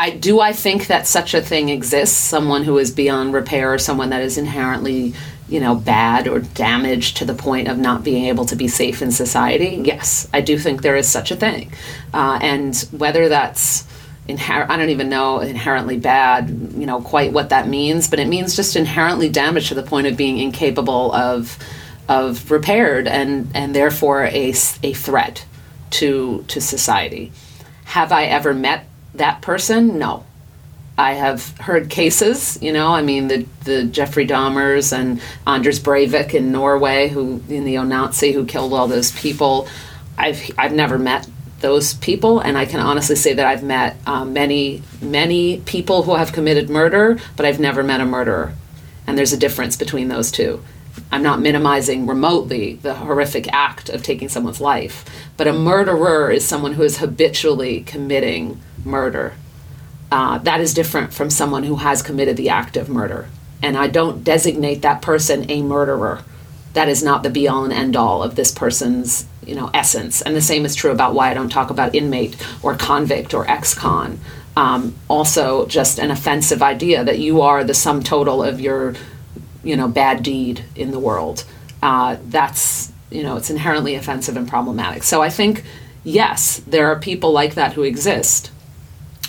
[0.00, 3.78] I do I think that such a thing exists, someone who is beyond repair, or
[3.78, 5.12] someone that is inherently,
[5.46, 9.02] you know, bad or damaged to the point of not being able to be safe
[9.02, 9.82] in society.
[9.84, 11.70] Yes, I do think there is such a thing,
[12.14, 13.84] uh, and whether that's
[14.26, 18.26] inher- I don't even know inherently bad, you know, quite what that means, but it
[18.26, 21.58] means just inherently damaged to the point of being incapable of
[22.08, 25.44] of repaired and and therefore a a threat
[25.90, 27.32] to to society.
[27.84, 30.24] Have I ever met that person, no.
[30.98, 36.34] I have heard cases, you know, I mean, the, the Jeffrey Dahmers and Anders Breivik
[36.34, 39.66] in Norway, who in the Nazi, who killed all those people.
[40.18, 41.26] I've, I've never met
[41.60, 46.16] those people, and I can honestly say that I've met um, many, many people who
[46.16, 48.54] have committed murder, but I've never met a murderer.
[49.06, 50.62] And there's a difference between those two.
[51.10, 55.04] I'm not minimizing remotely the horrific act of taking someone's life,
[55.36, 59.34] but a murderer is someone who is habitually committing murder.
[60.12, 63.28] Uh, that is different from someone who has committed the act of murder.
[63.62, 66.22] And I don't designate that person a murderer.
[66.72, 70.22] That is not the be all and end all of this person's you know essence.
[70.22, 73.48] And the same is true about why I don't talk about inmate or convict or
[73.50, 74.20] ex-con.
[74.56, 78.94] Um, also, just an offensive idea that you are the sum total of your
[79.62, 81.44] you know bad deed in the world.
[81.82, 85.02] Uh, that's you know it's inherently offensive and problematic.
[85.02, 85.64] So I think
[86.04, 88.50] yes, there are people like that who exist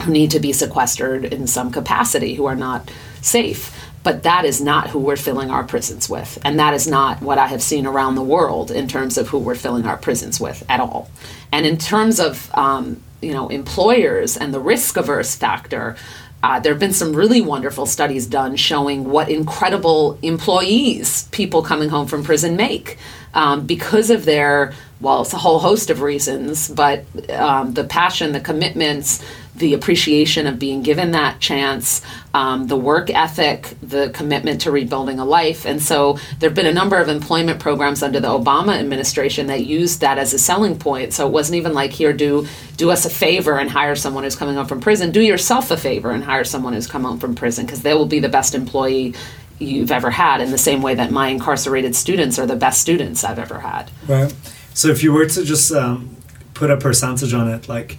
[0.08, 2.92] need to be sequestered in some capacity who are not
[3.22, 3.78] safe.
[4.04, 6.40] But that is not who we're filling our prisons with.
[6.44, 9.38] And that is not what I have seen around the world in terms of who
[9.38, 11.12] we're filling our prisons with at all.
[11.52, 15.98] And in terms of, um, you know, employers and the risk averse factor,
[16.42, 21.90] uh, there have been some really wonderful studies done showing what incredible employees people coming
[21.90, 22.98] home from prison make
[23.36, 28.34] um, because of their well, it's a whole host of reasons, but um, the passion,
[28.34, 29.26] the commitments,
[29.56, 32.02] the appreciation of being given that chance,
[32.34, 35.66] um, the work ethic, the commitment to rebuilding a life.
[35.66, 39.66] And so there have been a number of employment programs under the Obama administration that
[39.66, 41.14] used that as a selling point.
[41.14, 42.48] So it wasn't even like, here, do,
[42.78, 45.12] do us a favor and hire someone who's coming home from prison.
[45.12, 48.06] Do yourself a favor and hire someone who's come home from prison because they will
[48.06, 49.14] be the best employee
[49.60, 53.24] you've ever had in the same way that my incarcerated students are the best students
[53.24, 53.92] I've ever had.
[54.08, 54.34] Right.
[54.74, 56.16] So if you were to just um,
[56.54, 57.98] put a percentage on it, like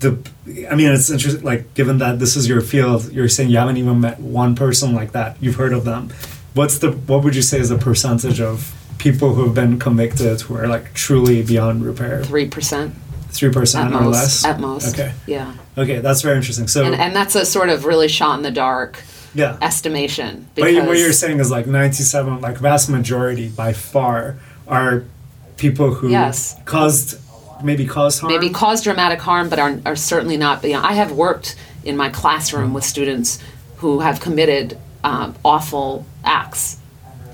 [0.00, 0.18] the,
[0.70, 1.42] I mean, it's interesting.
[1.42, 4.94] Like given that this is your field, you're saying you haven't even met one person
[4.94, 5.36] like that.
[5.40, 6.10] You've heard of them.
[6.54, 10.40] What's the what would you say is the percentage of people who have been convicted
[10.42, 12.24] who are like truly beyond repair?
[12.24, 12.94] Three percent.
[13.30, 14.44] Three percent or most, less.
[14.44, 14.94] At most.
[14.94, 15.12] Okay.
[15.26, 15.54] Yeah.
[15.76, 16.68] Okay, that's very interesting.
[16.68, 19.02] So and, and that's a sort of really shot in the dark
[19.34, 19.58] yeah.
[19.60, 20.48] estimation.
[20.54, 25.04] But what you're saying is like 97, like vast majority by far are
[25.56, 26.56] people who yes.
[26.64, 27.20] caused
[27.62, 31.12] maybe caused harm maybe caused dramatic harm but are, are certainly not beyond i have
[31.12, 33.38] worked in my classroom with students
[33.76, 36.78] who have committed um, awful acts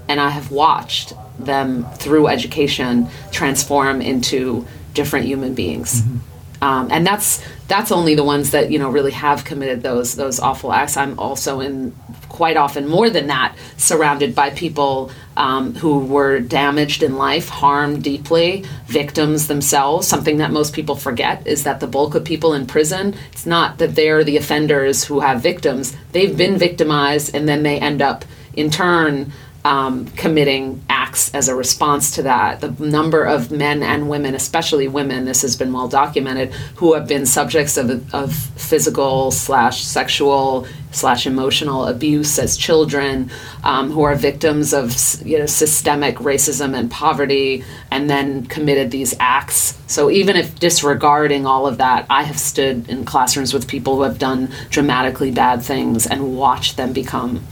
[0.09, 6.65] and i have watched them through education transform into different human beings mm-hmm.
[6.65, 7.43] um, and that's
[7.73, 11.19] that's only the ones that you know really have committed those those awful acts i'm
[11.19, 11.93] also in
[12.33, 18.03] quite often more than that, surrounded by people um, who were damaged in life, harmed
[18.03, 20.09] deeply, victims themselves.
[20.09, 23.79] Something that most people forget is that the bulk of people in prison, it's not
[23.79, 28.25] that they're the offenders who have victims, they've been victimized and then they end up
[28.55, 29.31] in turn
[29.65, 32.61] um, committing acts as a response to that.
[32.61, 37.07] The number of men and women, especially women, this has been well documented, who have
[37.07, 43.31] been subjects of, of physical slash sexual slash emotional abuse as children,
[43.65, 44.91] um, who are victims of
[45.25, 49.79] you know systemic racism and poverty, and then committed these acts.
[49.87, 54.03] So even if disregarding all of that, I have stood in classrooms with people who
[54.03, 57.45] have done dramatically bad things and watched them become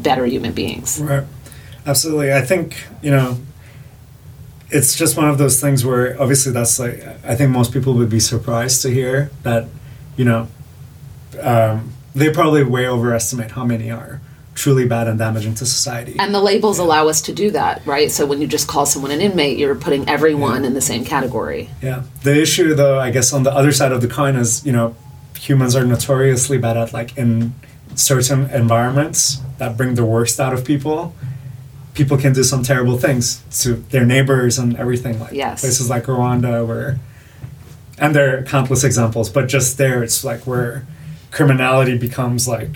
[0.00, 1.00] better human beings.
[1.00, 1.24] Right.
[1.88, 2.32] Absolutely.
[2.32, 3.38] I think, you know,
[4.70, 8.10] it's just one of those things where obviously that's like, I think most people would
[8.10, 9.66] be surprised to hear that,
[10.16, 10.48] you know,
[11.40, 14.20] um, they probably way overestimate how many are
[14.54, 16.16] truly bad and damaging to society.
[16.18, 16.84] And the labels yeah.
[16.84, 18.10] allow us to do that, right?
[18.10, 20.68] So when you just call someone an inmate, you're putting everyone yeah.
[20.68, 21.70] in the same category.
[21.80, 22.02] Yeah.
[22.22, 24.94] The issue, though, I guess on the other side of the coin is, you know,
[25.38, 27.54] humans are notoriously bad at like in
[27.94, 31.14] certain environments that bring the worst out of people,
[31.98, 35.60] people can do some terrible things to their neighbors and everything like Yes.
[35.60, 36.98] places like Rwanda where
[38.00, 40.86] and there are countless examples, but just there it's like where
[41.32, 42.70] criminality becomes like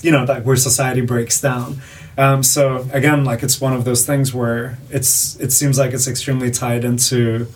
[0.00, 1.80] you know, like where society breaks down.
[2.18, 6.08] Um, so again, like it's one of those things where it's it seems like it's
[6.08, 7.46] extremely tied into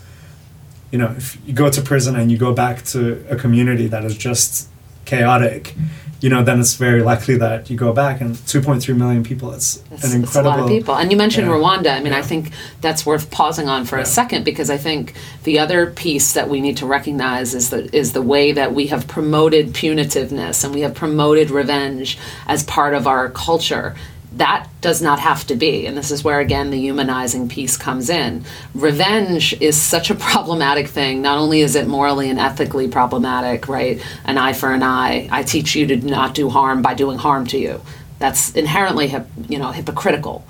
[0.93, 4.05] you know, if you go to prison and you go back to a community that
[4.05, 4.69] is just
[5.05, 5.75] chaotic,
[6.21, 9.53] you know, then it's very likely that you go back and 2.3 million people.
[9.53, 10.97] It's an it's a lot of people.
[10.97, 11.53] And you mentioned yeah.
[11.55, 11.95] Rwanda.
[11.95, 14.03] I mean, I think that's worth pausing on for Yeah.
[14.03, 15.13] a second because I think
[15.45, 18.87] the other piece that we need to recognize is the is the way that we
[18.87, 23.95] have promoted punitiveness and we have promoted revenge as part of our culture.
[24.33, 28.11] That does not have to be, and this is where again the humanizing piece comes
[28.11, 28.45] in.
[28.75, 31.23] Revenge is such a problematic thing.
[31.23, 34.03] Not only is it morally and ethically problematic, right?
[34.25, 35.29] An eye for an eye.
[35.31, 37.81] I teach you to not do harm by doing harm to you.
[38.19, 39.15] That's inherently,
[39.49, 40.45] you know, hypocritical.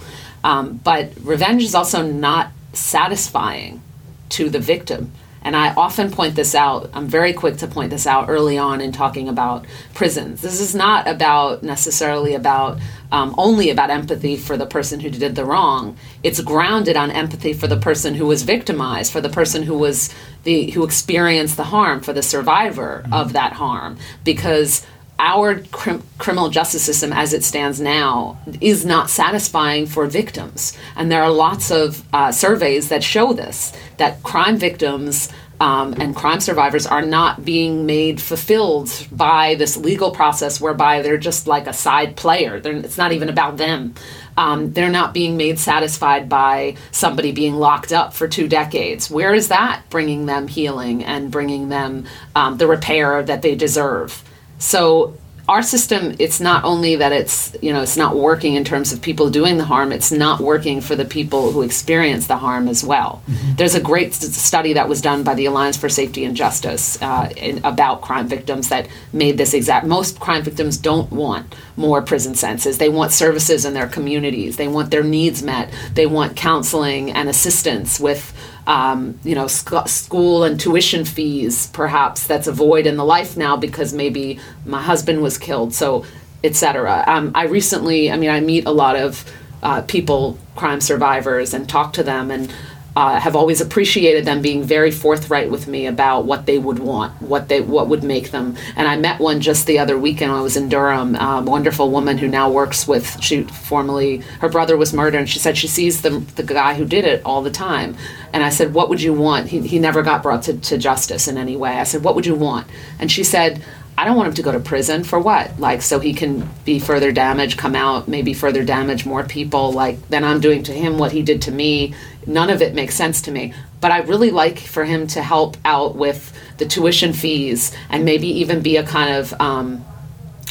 [0.44, 3.82] Um, but revenge is also not satisfying
[4.30, 5.12] to the victim.
[5.42, 6.90] And I often point this out.
[6.92, 9.64] I'm very quick to point this out early on in talking about
[9.94, 10.42] prisons.
[10.42, 12.78] This is not about necessarily about
[13.12, 15.96] um, only about empathy for the person who did the wrong.
[16.22, 20.12] It's grounded on empathy for the person who was victimized, for the person who was
[20.42, 24.84] the who experienced the harm, for the survivor of that harm, because
[25.18, 30.76] our crim- criminal justice system as it stands now is not satisfying for victims.
[30.94, 36.14] And there are lots of uh, surveys that show this that crime victims um, and
[36.14, 41.66] crime survivors are not being made fulfilled by this legal process whereby they're just like
[41.66, 42.60] a side player.
[42.60, 43.94] They're, it's not even about them.
[44.36, 49.10] Um, they're not being made satisfied by somebody being locked up for two decades.
[49.10, 52.04] Where is that bringing them healing and bringing them
[52.34, 54.22] um, the repair that they deserve
[54.58, 55.16] so
[55.48, 59.00] our system, it's not only that it's you know it's not working in terms of
[59.00, 59.92] people doing the harm.
[59.92, 63.22] It's not working for the people who experience the harm as well.
[63.56, 67.00] There's a great st- study that was done by the Alliance for Safety and Justice
[67.00, 69.86] uh, in, about crime victims that made this exact.
[69.86, 72.78] Most crime victims don't want more prison sentences.
[72.78, 74.56] They want services in their communities.
[74.56, 75.72] They want their needs met.
[75.94, 78.34] They want counseling and assistance with
[78.66, 83.36] um, you know, sc- school and tuition fees, perhaps that's a void in the life
[83.36, 86.04] now because maybe my husband was killed, so
[86.42, 87.04] etc.
[87.06, 89.24] Um, I recently, I mean, I meet a lot of
[89.62, 92.52] uh, people, crime survivors, and talk to them, and
[92.96, 97.12] uh, have always appreciated them being very forthright with me about what they would want,
[97.20, 98.56] what they what would make them.
[98.74, 100.32] And I met one just the other weekend.
[100.32, 101.14] I was in Durham.
[101.14, 103.22] A wonderful woman who now works with.
[103.22, 106.86] She formerly her brother was murdered, and she said she sees the the guy who
[106.86, 107.96] did it all the time.
[108.32, 111.28] And I said, "What would you want?" He he never got brought to, to justice
[111.28, 111.72] in any way.
[111.72, 112.66] I said, "What would you want?"
[112.98, 113.62] And she said.
[113.98, 115.58] I don't want him to go to prison for what?
[115.58, 119.72] Like, so he can be further damaged, come out, maybe further damage more people.
[119.72, 121.94] Like, then I'm doing to him what he did to me.
[122.26, 123.54] None of it makes sense to me.
[123.80, 128.26] But I really like for him to help out with the tuition fees and maybe
[128.26, 129.84] even be a kind of um,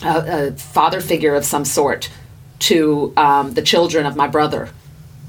[0.04, 2.10] a, a father figure of some sort
[2.60, 4.70] to um, the children of my brother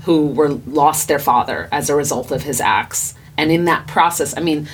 [0.05, 3.14] who were lost their father as a result of his acts.
[3.36, 4.68] And in that process, I mean,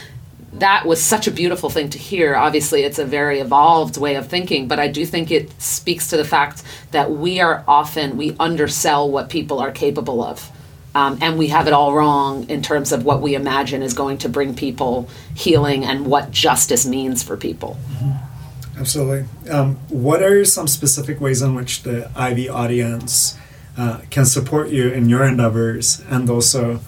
[0.52, 2.36] that was such a beautiful thing to hear.
[2.36, 6.18] Obviously, it's a very evolved way of thinking, but I do think it speaks to
[6.18, 10.50] the fact that we are often, we undersell what people are capable of.
[10.94, 14.18] Um, and we have it all wrong in terms of what we imagine is going
[14.18, 17.78] to bring people healing and what justice means for people.
[18.78, 19.26] Absolutely.
[19.50, 23.38] Um, what are some specific ways in which the Ivy audience
[23.76, 26.80] uh, can support you in your endeavors and also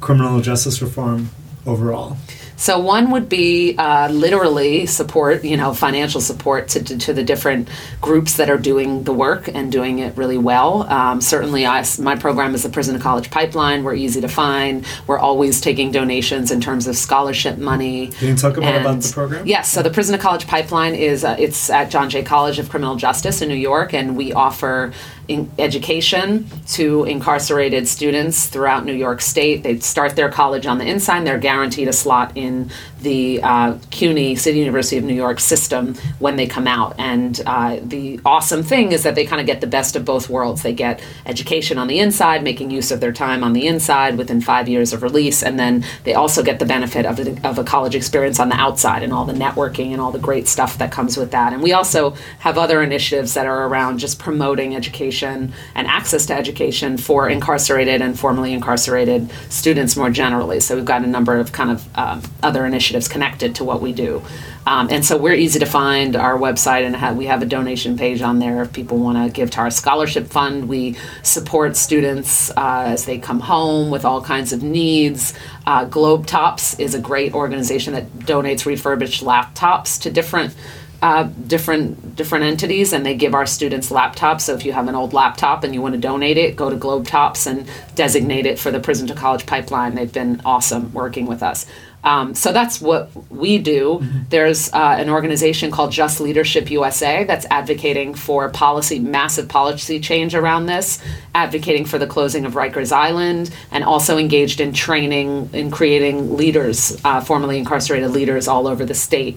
[0.00, 1.30] criminal justice reform
[1.64, 2.18] overall?
[2.56, 7.22] So one would be uh, literally support, you know, financial support to, to, to, the
[7.22, 7.68] different
[8.00, 10.82] groups that are doing the work and doing it really well.
[10.84, 13.84] Um, certainly, I, my program is the Prison to College Pipeline.
[13.84, 14.86] We're easy to find.
[15.06, 18.08] We're always taking donations in terms of scholarship money.
[18.08, 19.46] Can you talk about, And- about the program?
[19.46, 22.70] Yes, so the Prison to College Pipeline is uh, it's at John Jay College of
[22.70, 24.92] Criminal Justice in New York, and we offer
[25.28, 29.62] in education to incarcerated students throughout New York State.
[29.64, 31.26] They start their college on the inside.
[31.26, 32.45] They're guaranteed a slot in
[33.00, 36.94] the uh, CUNY City University of New York system when they come out.
[36.98, 40.28] And uh, the awesome thing is that they kind of get the best of both
[40.28, 40.62] worlds.
[40.62, 44.40] They get education on the inside, making use of their time on the inside within
[44.40, 47.94] five years of release, and then they also get the benefit of, of a college
[47.94, 51.16] experience on the outside and all the networking and all the great stuff that comes
[51.16, 51.52] with that.
[51.52, 56.34] And we also have other initiatives that are around just promoting education and access to
[56.34, 60.60] education for incarcerated and formerly incarcerated students more generally.
[60.60, 63.92] So we've got a number of kind of um, other initiatives connected to what we
[63.92, 64.22] do.
[64.66, 66.16] Um, and so we're easy to find.
[66.16, 69.32] Our website and have, we have a donation page on there if people want to
[69.32, 70.68] give to our scholarship fund.
[70.68, 75.34] We support students uh, as they come home with all kinds of needs.
[75.66, 75.88] Uh,
[76.78, 80.54] is a great organization that donates refurbished laptops to different
[81.02, 84.94] uh, different different entities and they give our students laptops so if you have an
[84.94, 88.70] old laptop and you want to donate it go to Globetops and designate it for
[88.70, 91.66] the prison to college pipeline they've been awesome working with us
[92.06, 94.20] um, so that's what we do mm-hmm.
[94.30, 100.34] there's uh, an organization called just leadership usa that's advocating for policy massive policy change
[100.34, 101.02] around this
[101.34, 106.98] advocating for the closing of rikers island and also engaged in training in creating leaders
[107.04, 109.36] uh, formerly incarcerated leaders all over the state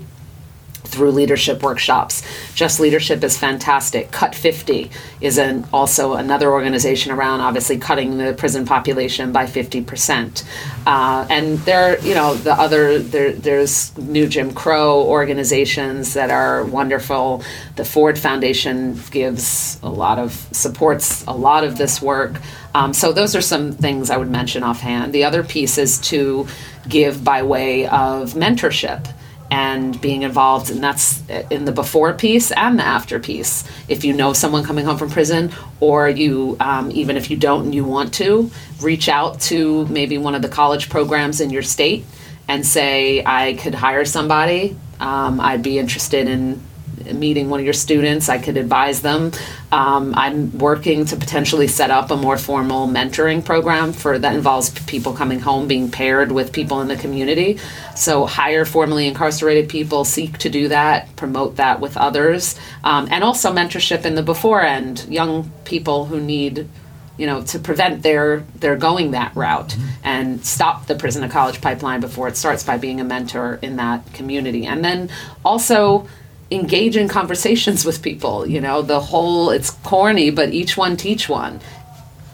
[0.90, 2.24] through leadership workshops.
[2.56, 4.12] Just Leadership is fantastic.
[4.12, 4.90] Cut 50
[5.22, 10.44] is an, also another organization around obviously cutting the prison population by 50%.
[10.88, 16.66] Uh, and there, you know, the other, there, there's new Jim Crow organizations that are
[16.66, 17.44] wonderful.
[17.76, 22.40] The Ford Foundation gives a lot of, supports a lot of this work.
[22.74, 25.14] Um, so those are some things I would mention offhand.
[25.14, 26.48] The other piece is to
[26.88, 29.14] give by way of mentorship
[29.52, 33.64] and being involved and that's in the before piece and the after piece.
[33.88, 37.66] If you know someone coming home from prison or you um, even if you don't
[37.66, 41.64] and you want to reach out to maybe one of the college programs in your
[41.64, 42.06] state
[42.48, 44.78] and say i could hire somebody.
[45.00, 46.62] Um, i'd be interested in
[47.14, 49.32] meeting one of your students, I could advise them.
[49.72, 54.70] Um, I'm working to potentially set up a more formal mentoring program for that involves
[54.86, 57.60] people coming home being paired with people in the community.
[57.96, 63.24] So hire formerly incarcerated people, seek to do that, promote that with others, um, and
[63.24, 66.68] also mentorship in the before end, young people who need
[67.20, 71.60] you know, to prevent their their going that route and stop the prison to college
[71.60, 74.66] pipeline before it starts by being a mentor in that community.
[74.66, 75.10] And then
[75.44, 76.08] also
[76.52, 81.30] engage in conversations with people you know the whole it's corny but each one teach
[81.30, 81.60] one.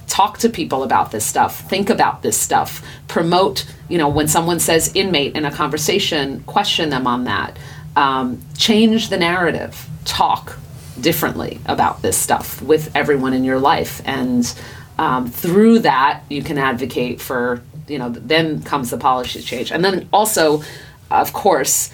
[0.08, 4.60] Talk to people about this stuff think about this stuff promote you know when someone
[4.60, 7.58] says inmate in a conversation question them on that.
[7.96, 10.58] Um, change the narrative talk
[11.00, 14.02] differently about this stuff with everyone in your life.
[14.06, 14.54] And
[14.98, 19.72] um, through that you can advocate for you know then comes the policy change.
[19.72, 20.64] And then also
[21.12, 21.90] of course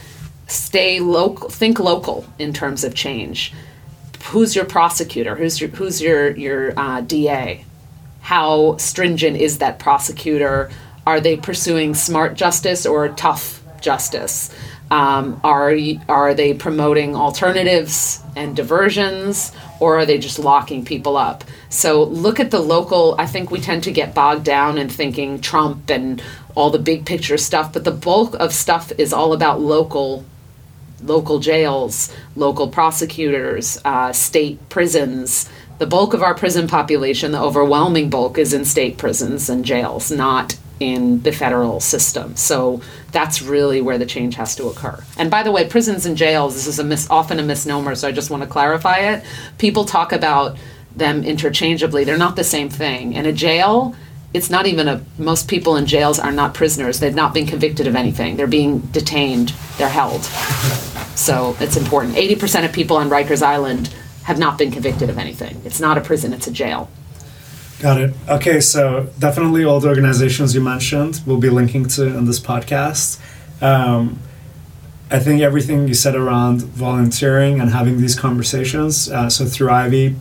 [0.52, 3.54] stay local think local in terms of change.
[4.26, 5.36] Who's your prosecutor?
[5.36, 7.64] Who's your who's your your uh, da
[8.22, 10.70] how stringent is that prosecutor?
[11.06, 14.54] Are they pursuing smart justice or tough justice?
[14.92, 15.76] Um, are
[16.08, 21.44] are they promoting alternatives and diversions or are they just locking people up?
[21.70, 25.40] So look at the local i think we tend to get bogged down in thinking
[25.40, 26.22] trump and
[26.56, 30.26] all the big picture stuff but the bulk of stuff is all about local
[31.04, 35.50] local jails, local prosecutors, uh, state prisons.
[35.80, 40.12] The bulk of our prison population, the overwhelming bulk, is in state prisons and jails,
[40.12, 42.36] not in the federal system.
[42.36, 42.82] So
[43.12, 45.04] that's really where the change has to occur.
[45.18, 48.08] And by the way, prisons and jails, this is a mis- often a misnomer, so
[48.08, 49.24] I just want to clarify it.
[49.58, 50.58] People talk about
[50.96, 53.14] them interchangeably, they're not the same thing.
[53.14, 53.96] In a jail,
[54.34, 57.88] it's not even a most people in jails are not prisoners they've not been convicted
[57.88, 60.22] of anything they're being detained they're held
[61.16, 63.94] so it's important 80% of people on rikers island
[64.24, 66.90] have not been convicted of anything it's not a prison it's a jail
[67.80, 72.26] got it okay so definitely all the organizations you mentioned we'll be linking to in
[72.26, 73.20] this podcast
[73.62, 74.20] um,
[75.10, 80.16] i think everything you said around volunteering and having these conversations uh, so through ivy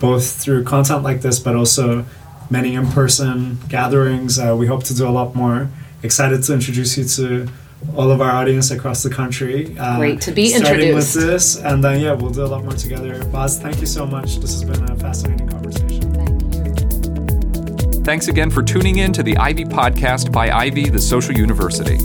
[0.00, 2.04] both through content like this but also
[2.50, 4.38] many in person gatherings.
[4.38, 5.68] Uh, we hope to do a lot more.
[6.02, 7.48] Excited to introduce you to
[7.94, 9.76] all of our audience across the country.
[9.78, 11.16] Uh, Great to be starting introduced.
[11.16, 13.24] with this, and then yeah, we'll do a lot more together.
[13.26, 14.36] Baz, thank you so much.
[14.38, 16.02] This has been a fascinating conversation.
[16.14, 18.02] Thank you.
[18.04, 21.98] Thanks again for tuning in to the Ivy Podcast by Ivy, the Social University.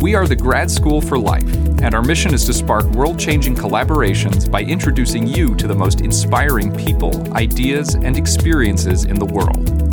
[0.00, 1.52] We are the Grad School for Life,
[1.82, 6.00] and our mission is to spark world changing collaborations by introducing you to the most
[6.00, 9.83] inspiring people, ideas, and experiences in the world.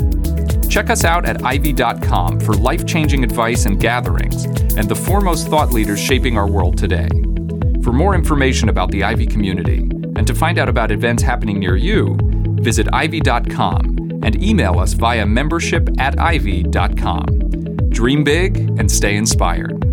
[0.71, 5.73] Check us out at ivy.com for life changing advice and gatherings, and the foremost thought
[5.73, 7.09] leaders shaping our world today.
[7.83, 9.79] For more information about the Ivy community,
[10.15, 12.17] and to find out about events happening near you,
[12.61, 17.25] visit ivy.com and email us via membership at ivy.com.
[17.89, 19.90] Dream big and stay inspired.